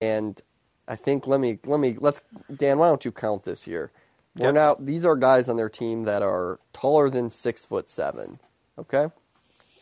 [0.00, 0.40] and
[0.88, 2.20] I think let me let me let's
[2.56, 3.90] Dan, why don't you count this here?
[4.36, 4.54] We're Yep.
[4.54, 8.38] now these are guys on their team that are taller than six foot seven.
[8.78, 9.08] Okay,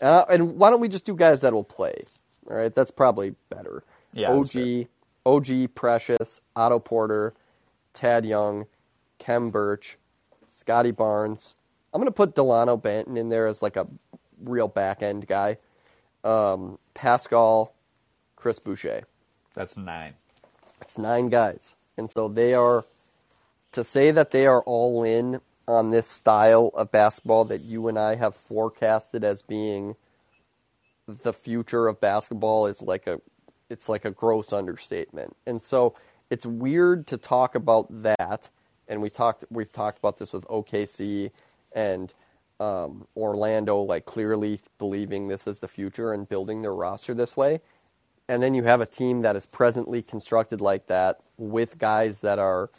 [0.02, 2.02] uh, and why don't we just do guys that will play?
[2.50, 3.84] All right, that's probably better.
[4.12, 4.88] Yeah, OG,
[5.24, 7.34] OG, Precious, Otto Porter,
[7.94, 8.66] Thad Young,
[9.20, 9.96] Khem Birch,
[10.50, 11.54] Scottie Barnes.
[11.92, 13.86] I'm gonna put Dalano Banton in there as like a
[14.42, 15.58] real back end guy.
[16.24, 17.74] Um, Pascal,
[18.36, 19.02] Chris Boucher.
[19.54, 20.14] That's nine.
[20.80, 21.74] It's nine guys.
[21.96, 22.84] And so they are,
[23.72, 27.98] to say that they are all in on this style of basketball that you and
[27.98, 29.94] I have forecasted as being
[31.06, 33.20] the future of basketball is like a,
[33.68, 35.36] it's like a gross understatement.
[35.46, 35.94] And so
[36.30, 38.48] it's weird to talk about that.
[38.88, 41.30] And we talked, we've talked about this with OKC
[41.72, 42.12] and
[42.58, 47.60] um, Orlando, like clearly believing this is the future and building their roster this way
[48.30, 52.38] and then you have a team that is presently constructed like that with guys that
[52.38, 52.70] are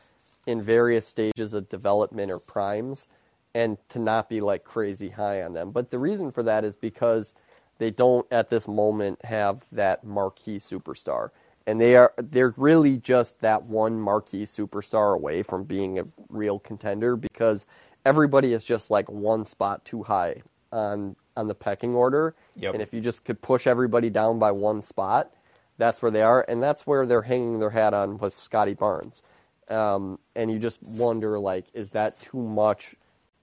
[0.48, 3.08] in various stages of development or primes
[3.54, 5.72] and to not be like crazy high on them.
[5.72, 7.34] But the reason for that is because
[7.80, 11.32] they don't at this moment have that marquee superstar.
[11.68, 16.60] And they are they're really just that one marquee superstar away from being a real
[16.60, 17.66] contender because
[18.06, 20.42] everybody is just like one spot too high
[20.72, 22.36] on on the pecking order.
[22.56, 22.74] Yep.
[22.74, 25.32] And if you just could push everybody down by one spot,
[25.78, 29.24] that's where they are, and that's where they're hanging their hat on with Scottie Barnes.
[29.70, 32.96] Um, and you just wonder, like, is that too much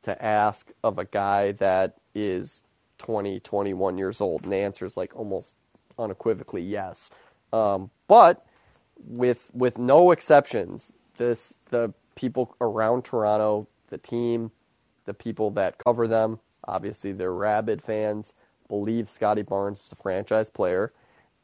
[0.03, 2.63] to ask of a guy that is
[2.99, 4.45] 20, 21 years old?
[4.45, 5.55] And the answer is like almost
[5.99, 7.11] unequivocally yes.
[7.53, 8.45] Um, but
[9.07, 14.51] with with no exceptions, this the people around Toronto, the team,
[15.05, 18.33] the people that cover them, obviously they're rabid fans,
[18.69, 20.93] believe Scottie Barnes is a franchise player.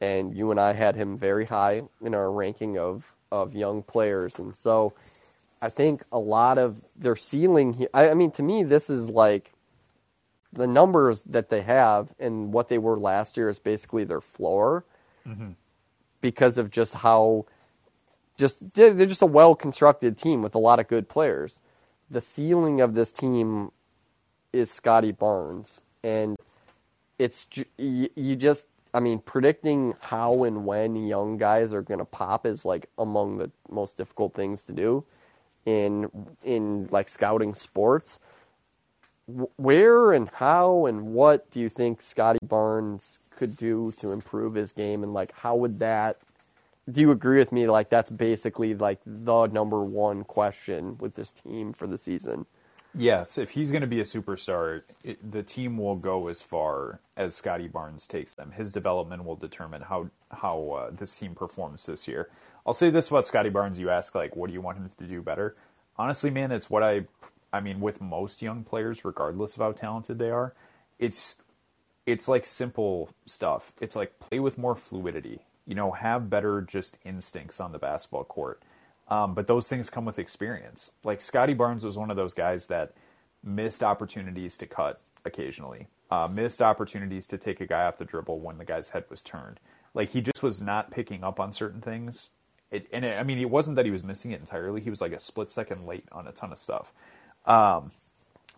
[0.01, 4.38] And you and I had him very high in our ranking of of young players,
[4.38, 4.92] and so
[5.61, 7.72] I think a lot of their ceiling.
[7.72, 9.53] Here, I, I mean, to me, this is like
[10.53, 14.84] the numbers that they have and what they were last year is basically their floor.
[15.26, 15.53] Mm-hmm.
[16.20, 17.47] Because of just how
[18.38, 21.61] just they're just a well constructed team with a lot of good players.
[22.14, 23.72] The ceiling of this team
[24.52, 26.36] is Scottie Barnes, and
[27.18, 27.44] it's
[27.76, 32.64] you just I mean predicting how and when young guys are going to pop is
[32.64, 35.04] like among the most difficult things to do
[35.66, 36.08] in
[36.44, 38.20] in like scouting sports.
[39.56, 44.70] Where and how and what do you think Scottie Barnes could do to improve his
[44.70, 46.18] game and like how would that
[46.91, 51.32] do you agree with me like that's basically like the number one question with this
[51.32, 52.47] team for the season?
[52.97, 57.01] Yes, if he's going to be a superstar, it, the team will go as far
[57.16, 58.53] as Scottie Barnes takes them.
[58.53, 62.30] His development will determine how how uh, this team performs this year.
[62.64, 65.07] I'll say this about Scottie Barnes: you ask like, what do you want him to
[65.07, 65.57] do better?
[65.97, 67.07] Honestly, man, it's what I,
[67.53, 70.55] I mean, with most young players, regardless of how talented they are,
[71.01, 71.35] it's
[72.07, 73.72] it's like simple stuff.
[73.80, 75.41] It's like play with more fluidity.
[75.66, 78.62] You know, have better just instincts on the basketball court.
[79.08, 80.90] Um, but those things come with experience.
[81.04, 82.94] Like Scottie Barnes was one of those guys that
[83.42, 88.40] missed opportunities to cut occasionally, uh, missed opportunities to take a guy off the dribble
[88.40, 89.60] when the guy's head was turned.
[89.92, 92.30] Like he just was not picking up on certain things.
[92.70, 94.80] It, and it, I mean, it wasn't that he was missing it entirely.
[94.80, 96.92] He was like a split second late on a ton of stuff.
[97.46, 97.92] Um,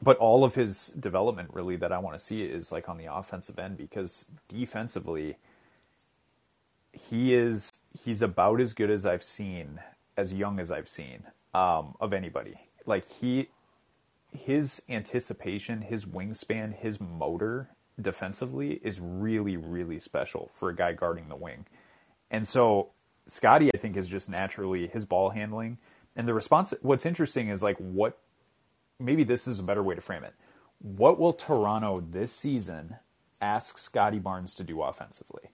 [0.01, 3.13] but all of his development, really, that I want to see is like on the
[3.13, 5.37] offensive end because defensively,
[6.99, 7.73] he is
[8.05, 9.81] he's about as good as I've seen,
[10.17, 11.23] as young as I've seen
[11.55, 12.55] um, of anybody.
[12.85, 13.49] Like he,
[14.37, 17.69] his anticipation, his wingspan, his motor
[18.01, 21.67] defensively is really really special for a guy guarding the wing.
[22.31, 22.91] And so
[23.27, 25.79] Scottie, I think, is just naturally his ball handling
[26.17, 28.19] And the response, what's interesting is like what,
[28.99, 30.35] maybe this is a better way to frame it.
[30.79, 32.97] What will Toronto this season
[33.41, 35.51] ask Scottie Barnes to do offensively?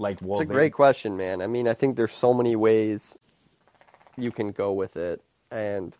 [0.00, 1.42] Like, will It's a they- great question, man.
[1.42, 3.18] I mean, I think there's so many ways
[4.16, 5.94] you can go with it, and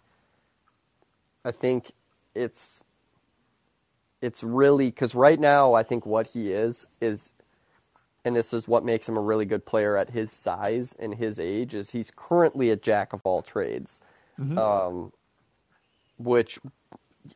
[1.44, 1.92] I think
[2.34, 2.82] it's
[4.22, 7.32] it's really because right now I think what he is is,
[8.24, 11.38] and this is what makes him a really good player at his size and his
[11.38, 14.00] age is he's currently a jack of all trades,
[14.58, 15.12] um,
[16.18, 16.58] which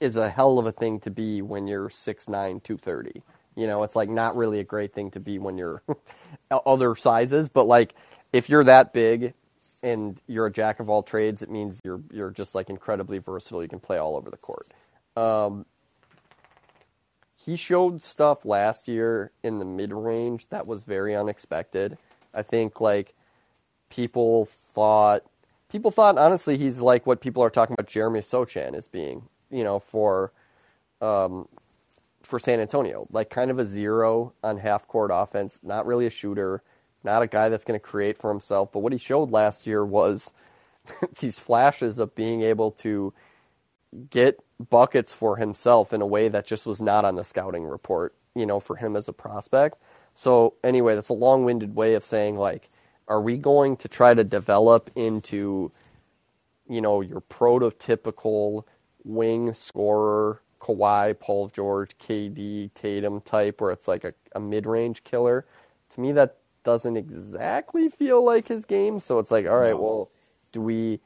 [0.00, 3.22] is a hell of a thing to be when you're 6'9", 230.
[3.56, 5.82] You know, it's like not really a great thing to be when you're
[6.66, 7.94] other sizes, but like
[8.32, 9.34] if you're that big
[9.82, 13.62] and you're a jack of all trades, it means you're you're just like incredibly versatile.
[13.62, 14.66] You can play all over the court.
[15.16, 15.66] Um,
[17.36, 21.98] he showed stuff last year in the mid range that was very unexpected.
[22.32, 23.14] I think like
[23.90, 25.22] people thought
[25.68, 29.62] people thought honestly he's like what people are talking about Jeremy Sochan as being, you
[29.62, 30.32] know, for
[31.00, 31.46] um,
[32.26, 36.10] for San Antonio, like kind of a zero on half court offense, not really a
[36.10, 36.62] shooter,
[37.04, 38.72] not a guy that's going to create for himself.
[38.72, 40.32] But what he showed last year was
[41.20, 43.12] these flashes of being able to
[44.10, 48.14] get buckets for himself in a way that just was not on the scouting report,
[48.34, 49.78] you know, for him as a prospect.
[50.14, 52.68] So anyway, that's a long-winded way of saying like,
[53.08, 55.70] are we going to try to develop into,
[56.68, 58.64] you know, your prototypical
[59.04, 65.44] wing scorer, Kawhi, Paul George, KD, Tatum type, where it's like a, a mid-range killer?
[65.94, 68.98] To me, that doesn't exactly feel like his game.
[68.98, 70.10] So it's like, all right, well,
[70.52, 71.00] do we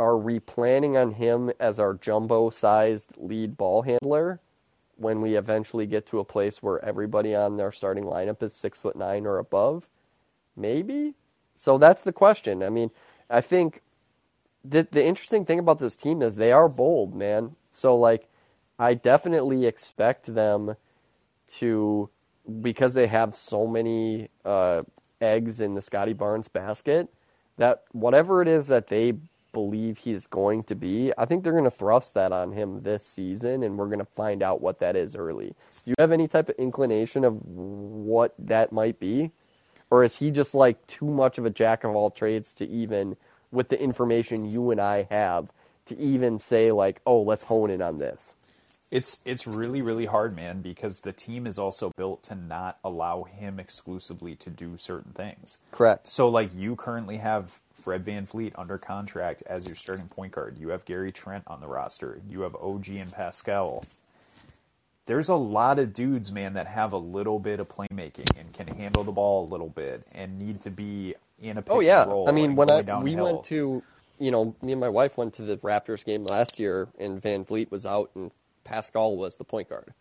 [0.00, 4.40] are we planning on him as our jumbo-sized lead ball handler
[4.96, 8.80] when we eventually get to a place where everybody on their starting lineup is six
[8.80, 9.88] foot nine or above?
[10.56, 11.14] Maybe.
[11.54, 12.62] So that's the question.
[12.62, 12.90] I mean,
[13.28, 13.82] I think
[14.64, 17.54] the the interesting thing about this team is they are bold, man.
[17.70, 18.26] So like,
[18.80, 20.74] I definitely expect them
[21.58, 22.08] to
[22.62, 24.82] because they have so many uh,
[25.20, 27.08] eggs in the Scottie Barnes basket
[27.58, 29.12] that whatever it is that they
[29.52, 33.04] believe he's going to be, I think they're going to thrust that on him this
[33.04, 35.54] season, and we're going to find out what that is early.
[35.84, 39.30] Do you have any type of inclination of what that might be?
[39.90, 43.16] Or is he just like too much of a jack of all trades to even,
[43.52, 45.50] with the information you and I have,
[45.86, 48.34] to even say, like, oh, let's hone in on this?
[48.90, 53.22] It's it's really really hard, man, because the team is also built to not allow
[53.22, 55.58] him exclusively to do certain things.
[55.70, 56.06] Correct.
[56.06, 60.58] So like you currently have Fred VanVleet under contract as your starting point guard.
[60.58, 62.20] You have Gary Trent on the roster.
[62.28, 63.84] You have OG and Pascal.
[65.06, 68.66] There's a lot of dudes, man, that have a little bit of playmaking and can
[68.68, 71.80] handle the ball a little bit and need to be in a oh, pick Oh
[71.80, 72.04] yeah.
[72.28, 73.82] I mean when I going we went to,
[74.18, 77.70] you know, me and my wife went to the Raptors game last year, and VanVleet
[77.70, 78.30] was out, and
[78.64, 79.94] Pascal was the point guard.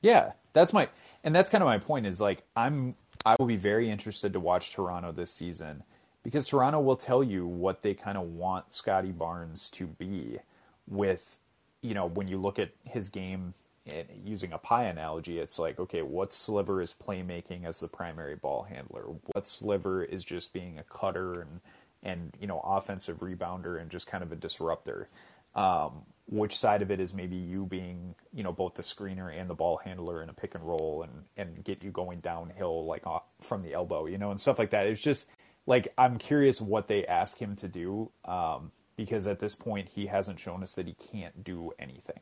[0.00, 0.88] Yeah, that's my
[1.24, 2.94] and that's kind of my point is like I'm
[3.26, 5.82] I will be very interested to watch Toronto this season
[6.22, 10.38] because Toronto will tell you what they kind of want Scottie Barnes to be
[10.86, 11.36] with
[11.82, 13.54] you know when you look at his game
[14.22, 18.62] using a pie analogy it's like okay what sliver is playmaking as the primary ball
[18.62, 21.60] handler what sliver is just being a cutter and
[22.02, 25.08] and you know offensive rebounder and just kind of a disruptor
[25.54, 29.48] um, which side of it is maybe you being you know both the screener and
[29.48, 33.06] the ball handler in a pick and roll and and get you going downhill like
[33.06, 35.26] off from the elbow you know and stuff like that it's just
[35.66, 40.06] like i'm curious what they ask him to do um, because at this point he
[40.06, 42.20] hasn't shown us that he can't do anything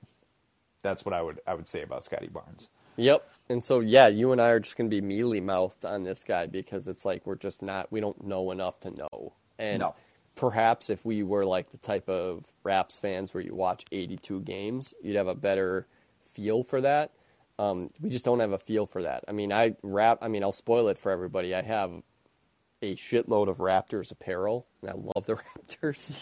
[0.82, 3.28] that's what i would i would say about scottie barnes Yep.
[3.48, 6.24] And so yeah, you and I are just going to be mealy mouthed on this
[6.24, 9.34] guy because it's like we're just not we don't know enough to know.
[9.58, 9.94] And No.
[10.36, 14.94] Perhaps if we were like the type of Raps fans where you watch 82 games,
[15.02, 15.86] you'd have a better
[16.32, 17.10] feel for that.
[17.58, 19.24] Um, we just don't have a feel for that.
[19.26, 20.18] I mean, I rap.
[20.20, 21.54] I mean, I'll spoil it for everybody.
[21.54, 21.90] I have
[22.82, 25.36] a shitload of Raptors apparel, and I love the
[25.82, 26.12] Raptors.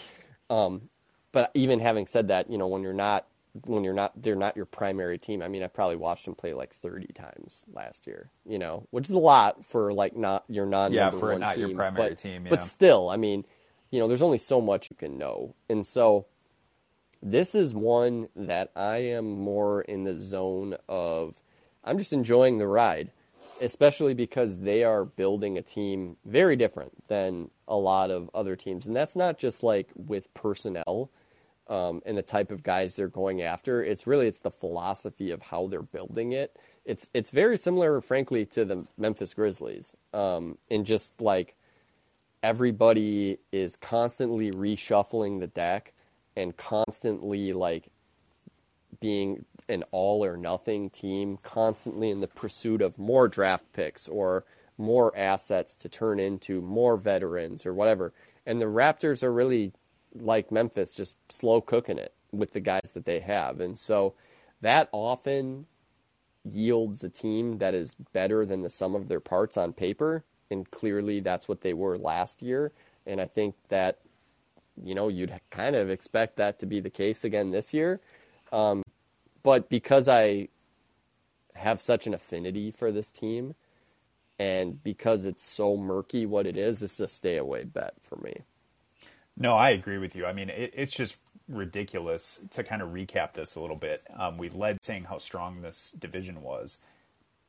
[0.49, 0.89] Um,
[1.33, 3.27] but even having said that, you know, when you're not
[3.63, 5.41] when you're not they're not your primary team.
[5.41, 9.05] I mean, I probably watched them play like 30 times last year, you know, which
[9.05, 12.17] is a lot for like not your non Yeah, for not your team, primary but,
[12.17, 12.49] team, yeah.
[12.49, 13.45] But still, I mean,
[13.91, 15.55] you know, there's only so much you can know.
[15.69, 16.25] And so
[17.21, 21.41] this is one that I am more in the zone of
[21.83, 23.11] I'm just enjoying the ride,
[23.61, 28.87] especially because they are building a team very different than a lot of other teams.
[28.87, 31.09] And that's not just like with personnel
[31.67, 33.83] um, and the type of guys they're going after.
[33.83, 36.55] It's really it's the philosophy of how they're building it.
[36.85, 41.55] It's it's very similar, frankly, to the Memphis Grizzlies, um, in just like
[42.43, 45.93] everybody is constantly reshuffling the deck
[46.35, 47.87] and constantly like
[48.99, 54.45] being an all or nothing team, constantly in the pursuit of more draft picks or
[54.77, 58.13] more assets to turn into more veterans or whatever.
[58.45, 59.71] And the Raptors are really
[60.13, 63.59] like Memphis, just slow cooking it with the guys that they have.
[63.59, 64.13] And so
[64.61, 65.65] that often
[66.43, 70.23] yields a team that is better than the sum of their parts on paper.
[70.51, 72.71] And clearly that's what they were last year.
[73.05, 73.99] And I think that,
[74.83, 77.99] you know, you'd kind of expect that to be the case again this year.
[78.51, 78.83] Um,
[79.43, 80.49] but because I
[81.55, 83.55] have such an affinity for this team
[84.39, 88.41] and because it's so murky what it is, is a stay away bet for me.
[89.37, 90.25] No, I agree with you.
[90.25, 91.17] I mean, it, it's just
[91.47, 94.03] ridiculous to kind of recap this a little bit.
[94.17, 96.79] Um, we led saying how strong this division was.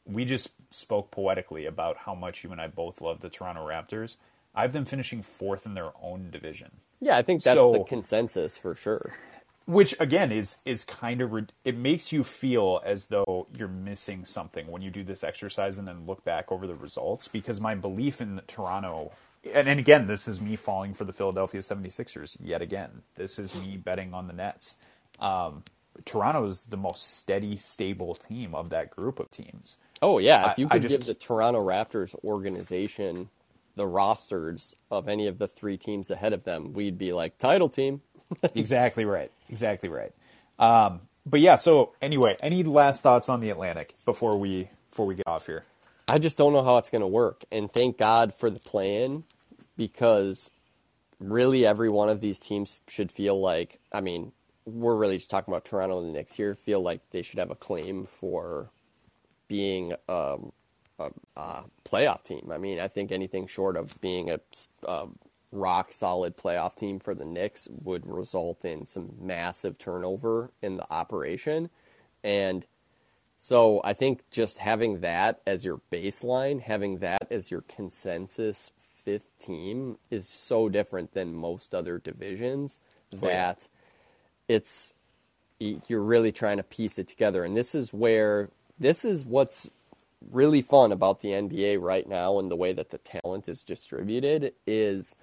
[0.06, 4.16] We just spoke poetically about how much you and I both love the Toronto Raptors.
[4.54, 6.70] I have them finishing fourth in their own division.
[7.00, 9.14] Yeah, I think that's So- the consensus for sure.
[9.66, 14.24] which again is is kind of rid- it makes you feel as though you're missing
[14.24, 17.74] something when you do this exercise and then look back over the results because my
[17.74, 19.10] belief in Toronto
[19.52, 23.56] and, and again this is me falling for the Philadelphia 76ers yet again this is
[23.56, 24.76] me betting on the Nets
[25.18, 25.64] um,
[26.04, 30.58] Toronto is the most steady stable team of that group of teams Oh yeah, if
[30.58, 33.28] you I could just- give the Toronto Raptors organization
[33.76, 37.68] the rosters of any of the three teams ahead of them, we'd be like title
[37.68, 38.00] team.
[38.54, 39.30] exactly right.
[39.50, 40.12] Exactly right.
[40.58, 41.56] Um, but yeah.
[41.56, 45.64] So anyway, any last thoughts on the Atlantic before we before we get off here?
[46.08, 47.44] I just don't know how it's going to work.
[47.50, 49.24] And thank God for the plan
[49.76, 50.50] because
[51.18, 54.32] really every one of these teams should feel like, I mean,
[54.64, 57.50] we're really just talking about Toronto in the next year, feel like they should have
[57.50, 58.70] a claim for
[59.48, 60.52] being um,
[60.98, 62.50] a, a playoff team.
[62.52, 64.40] I mean, I think anything short of being a,
[64.84, 65.06] a
[65.52, 70.90] rock solid playoff team for the Knicks would result in some massive turnover in the
[70.90, 71.70] operation.
[72.24, 72.66] And
[73.38, 78.70] so I think just having that as your baseline, having that as your consensus
[79.04, 82.80] fifth team is so different than most other divisions
[83.12, 83.52] Oh, yeah.
[83.52, 83.68] that
[84.48, 84.92] it's
[85.58, 87.44] you're really trying to piece it together.
[87.44, 89.70] And this is where this is what's
[90.30, 94.52] really fun about the NBA right now and the way that the talent is distributed
[94.66, 95.14] is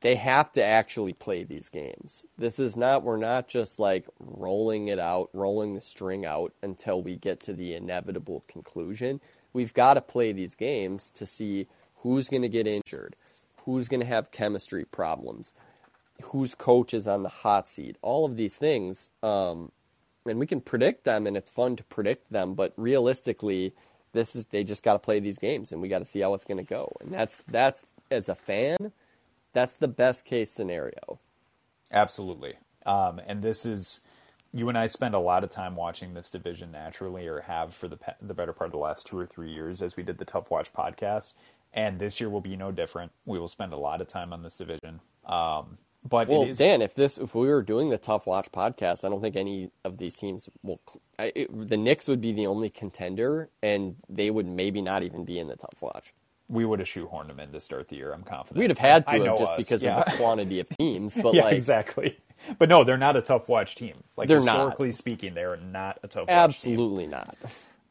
[0.00, 2.24] they have to actually play these games.
[2.36, 7.00] This is not we're not just like rolling it out, rolling the string out until
[7.00, 9.20] we get to the inevitable conclusion.
[9.52, 11.68] We've got to play these games to see
[11.98, 13.14] who's going to get injured,
[13.64, 15.54] who's going to have chemistry problems,
[16.22, 17.96] whose coach is on the hot seat.
[18.02, 19.70] All of these things um,
[20.26, 23.74] and we can predict them and it's fun to predict them, but realistically
[24.12, 26.34] this is they just got to play these games and we got to see how
[26.34, 26.92] it's going to go.
[27.00, 28.92] And that's that's as a fan,
[29.52, 31.18] that's the best case scenario.
[31.92, 32.54] Absolutely.
[32.86, 34.00] Um, and this is
[34.52, 37.88] you and I spend a lot of time watching this division naturally, or have for
[37.88, 40.18] the pe- the better part of the last two or three years, as we did
[40.18, 41.34] the Tough Watch podcast.
[41.72, 43.12] And this year will be no different.
[43.24, 45.00] We will spend a lot of time on this division.
[45.24, 49.04] Um, but Well, is Dan, if this if we were doing the Tough Watch podcast,
[49.04, 50.80] I don't think any of these teams will.
[51.18, 55.24] I, it, the Knicks would be the only contender, and they would maybe not even
[55.24, 56.12] be in the Tough Watch.
[56.48, 58.12] we would have shoehorned them in to start the year.
[58.12, 58.58] I'm confident.
[58.58, 60.00] We'd have had to have just us, because yeah.
[60.00, 62.18] of the quantity of teams, but yeah, like exactly.
[62.58, 64.02] But no, they're not a tough watch team.
[64.16, 64.56] Like They're not.
[64.56, 66.72] historically speaking, they're not a tough watch team.
[66.72, 67.36] absolutely not.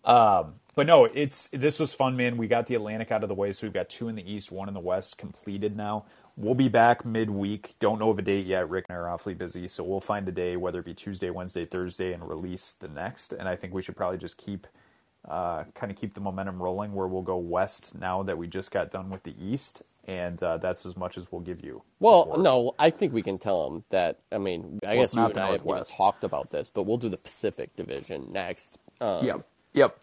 [0.03, 2.37] Um, but no, it's this was fun, man.
[2.37, 4.51] We got the Atlantic out of the way, so we've got two in the East,
[4.51, 6.05] one in the West completed now.
[6.37, 7.75] We'll be back midweek.
[7.79, 8.69] Don't know of a date yet.
[8.69, 11.29] Rick and I are awfully busy, so we'll find a day, whether it be Tuesday,
[11.29, 13.33] Wednesday, Thursday, and release the next.
[13.33, 14.65] And I think we should probably just keep,
[15.29, 18.71] uh, kind of keep the momentum rolling, where we'll go West now that we just
[18.71, 21.83] got done with the East, and uh, that's as much as we'll give you.
[21.99, 24.17] Well, before- no, I think we can tell them that.
[24.31, 25.91] I mean, I Well, guess you and I Northwest.
[25.91, 28.79] talked about this, but we'll do the Pacific Division next.
[29.01, 29.41] Um, Yep.
[29.73, 29.97] Yep.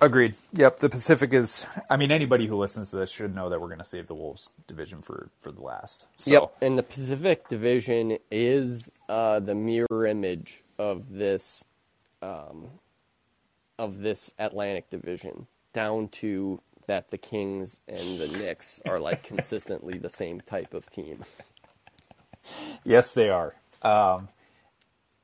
[0.00, 0.34] Agreed.
[0.52, 0.80] Yep.
[0.80, 1.64] The Pacific is.
[1.88, 4.14] I mean, anybody who listens to this should know that we're going to save the
[4.14, 6.06] Wolves division for for the last.
[6.14, 6.56] So, Yep.
[6.60, 11.64] And the Pacific Division is uh, the mirror image of this,
[12.20, 12.66] um,
[13.78, 19.98] of this Atlantic Division, down to that the Kings and the Knicks are like consistently
[19.98, 21.24] the same type of team.
[22.84, 23.56] Yes, they are.
[23.82, 24.28] Um,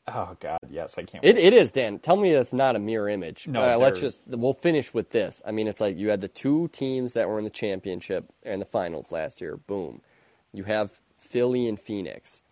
[0.08, 1.24] oh God, yes, I can't.
[1.24, 1.98] It, it is, Dan.
[1.98, 3.46] Tell me it's not a mirror image.
[3.48, 5.42] No, uh, let's just we'll finish with this.
[5.46, 8.60] I mean, it's like you had the two teams that were in the championship and
[8.60, 9.56] the finals last year.
[9.56, 10.00] Boom.
[10.52, 12.42] You have Philly and Phoenix,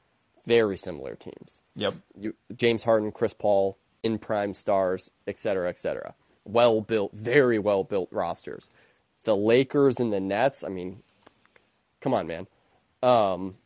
[0.46, 1.60] very similar teams.
[1.76, 1.94] Yep.
[2.18, 6.14] You, James Harden, Chris Paul, in prime stars, et cetera, et cetera.
[6.44, 8.70] Well built, very well built rosters.
[9.24, 10.64] The Lakers and the Nets.
[10.64, 11.02] I mean,
[12.00, 12.46] come on, man.
[13.02, 13.56] Um,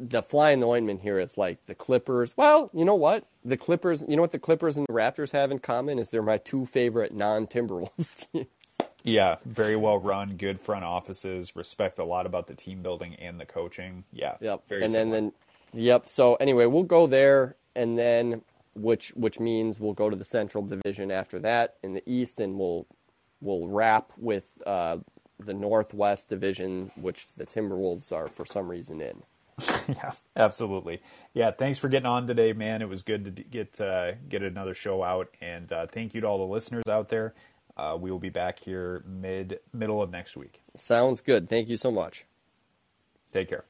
[0.00, 2.36] the fly in the ointment here is like the Clippers.
[2.36, 3.26] Well, you know what?
[3.44, 6.22] The Clippers, you know what the Clippers and the Raptors have in common is they're
[6.22, 8.46] my two favorite non-Timberwolves teams.
[9.02, 13.38] Yeah, very well run, good front offices, respect a lot about the team building and
[13.38, 14.04] the coaching.
[14.12, 14.36] Yeah.
[14.40, 14.68] Yep.
[14.68, 15.16] Very and similar.
[15.16, 15.32] then
[15.72, 16.08] then yep.
[16.08, 18.42] So anyway, we'll go there and then
[18.74, 22.58] which which means we'll go to the Central Division after that in the East and
[22.58, 22.86] we'll
[23.40, 24.96] we'll wrap with uh,
[25.38, 29.22] the Northwest Division, which the Timberwolves are for some reason in.
[29.88, 31.02] yeah, absolutely.
[31.32, 32.82] Yeah, thanks for getting on today, man.
[32.82, 36.26] It was good to get uh, get another show out, and uh, thank you to
[36.26, 37.34] all the listeners out there.
[37.76, 40.60] Uh, we will be back here mid middle of next week.
[40.76, 41.48] Sounds good.
[41.48, 42.24] Thank you so much.
[43.32, 43.64] Take care.